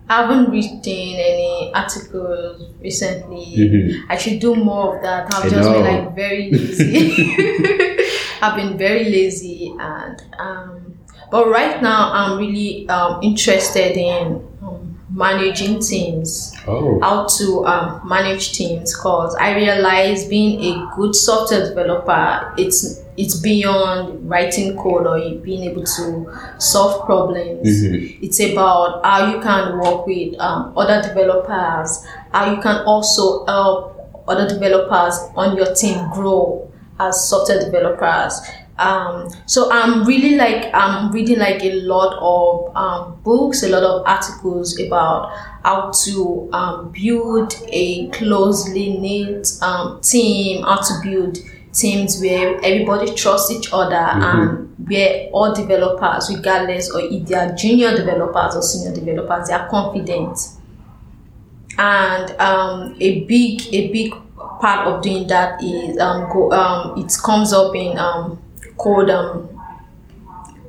[0.08, 3.56] I haven't written any articles recently.
[3.56, 4.10] Mm-hmm.
[4.10, 5.26] I should do more of that.
[5.34, 5.82] I've I just know.
[5.82, 8.06] been like very lazy.
[8.42, 10.85] I've been very lazy and um,
[11.30, 16.54] but right now I'm really um, interested in um, managing teams.
[16.66, 17.00] Oh.
[17.00, 23.36] How to um, manage teams because I realize being a good software developer it's it's
[23.36, 27.66] beyond writing code or being able to solve problems.
[27.66, 28.24] Mm-hmm.
[28.24, 34.24] It's about how you can work with um, other developers, how you can also help
[34.28, 38.40] other developers on your team grow as software developers.
[38.78, 43.82] Um, so I'm really like I'm reading like a lot of um, books, a lot
[43.82, 45.32] of articles about
[45.64, 51.38] how to um, build a closely knit um, team, how to build
[51.72, 54.22] teams where everybody trusts each other mm-hmm.
[54.22, 59.54] and where all developers, regardless or if they are junior developers or senior developers, they
[59.54, 60.38] are confident.
[61.78, 64.14] And um, a big a big
[64.60, 68.42] part of doing that is um, go, um, it comes up in um,
[68.76, 69.48] code um,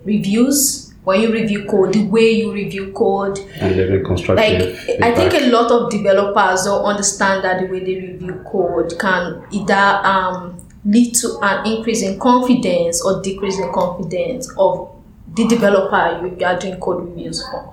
[0.03, 3.39] reviews when you review code, the way you review code.
[3.61, 4.45] And living constructive.
[4.45, 5.01] Like impact.
[5.01, 9.41] I think a lot of developers don't understand that the way they review code can
[9.51, 14.93] either um, lead to an increase in confidence or decrease in confidence of
[15.33, 17.71] the developer you are doing code reviews for.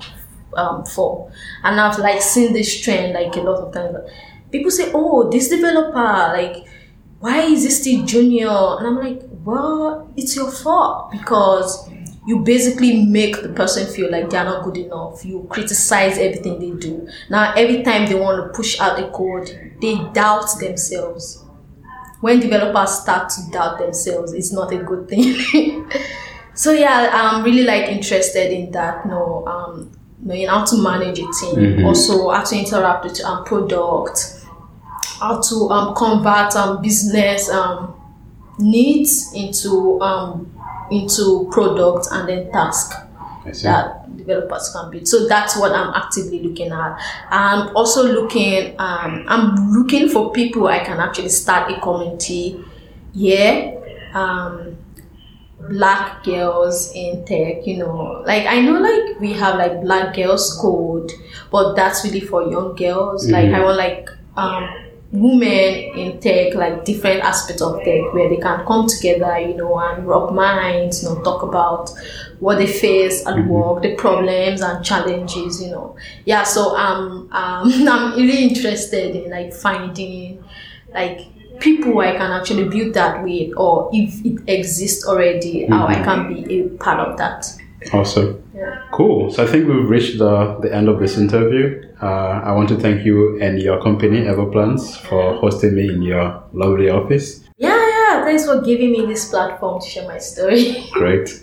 [0.56, 1.32] Um, for
[1.64, 3.96] and I've like seen this trend like a lot of times.
[4.52, 6.68] People say, "Oh, this developer like."
[7.18, 8.48] Why is this still junior?
[8.48, 11.88] And I'm like, well, it's your fault because
[12.26, 15.24] you basically make the person feel like they're not good enough.
[15.24, 17.06] You criticize everything they do.
[17.28, 21.44] Now, every time they want to push out the code, they doubt themselves
[22.24, 25.90] when developers start to doubt themselves, it's not a good thing.
[26.54, 29.06] so yeah, I'm really like interested in that.
[29.06, 31.84] No, um, knowing how to manage a team, mm-hmm.
[31.84, 34.42] also how to interact with um product,
[35.20, 37.94] how to um convert um business um
[38.58, 40.50] needs into um
[40.90, 42.94] into product and then task
[43.62, 45.06] that developers can build.
[45.06, 46.98] So that's what I'm actively looking at.
[47.30, 52.62] I'm also looking, um, I'm looking for people I can actually start a community
[53.12, 53.80] here.
[54.14, 54.78] Um,
[55.68, 60.56] black girls in tech, you know, like I know like we have like black girls
[60.60, 61.10] code,
[61.50, 63.24] but that's really for young girls.
[63.24, 63.32] Mm-hmm.
[63.32, 64.68] Like I want like um
[65.14, 69.78] women in tech, like different aspects of tech, where they can come together, you know,
[69.78, 71.90] and rub minds, you know, talk about
[72.40, 73.48] what they face at mm-hmm.
[73.48, 75.96] work, the problems and challenges, you know.
[76.24, 80.42] Yeah, so um, um I'm really interested in like finding
[80.92, 81.20] like
[81.60, 85.72] people I can actually build that with, or if it exists already, mm-hmm.
[85.72, 86.04] how I mm-hmm.
[86.04, 87.46] can be a part of that.
[87.92, 88.42] Awesome.
[88.54, 88.82] Yeah.
[88.92, 89.30] Cool.
[89.30, 91.82] So I think we've reached the, the end of this interview.
[92.04, 96.44] Uh, I want to thank you and your company, Everplans, for hosting me in your
[96.52, 97.42] lovely office.
[97.56, 98.24] Yeah, yeah.
[98.24, 100.84] Thanks for giving me this platform to share my story.
[100.92, 101.42] Great.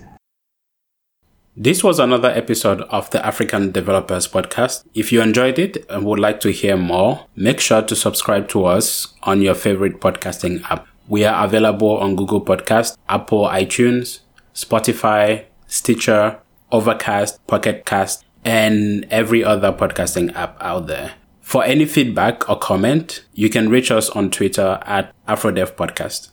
[1.58, 4.86] This was another episode of the African Developers Podcast.
[4.94, 8.66] If you enjoyed it and would like to hear more, make sure to subscribe to
[8.66, 10.88] us on your favorite podcasting app.
[11.08, 14.20] We are available on Google Podcast, Apple iTunes,
[14.54, 16.40] Spotify, Stitcher,
[16.72, 21.14] Overcast, Pocket Cast, and every other podcasting app out there.
[21.42, 26.32] For any feedback or comment, you can reach us on Twitter at AfroDev Podcast.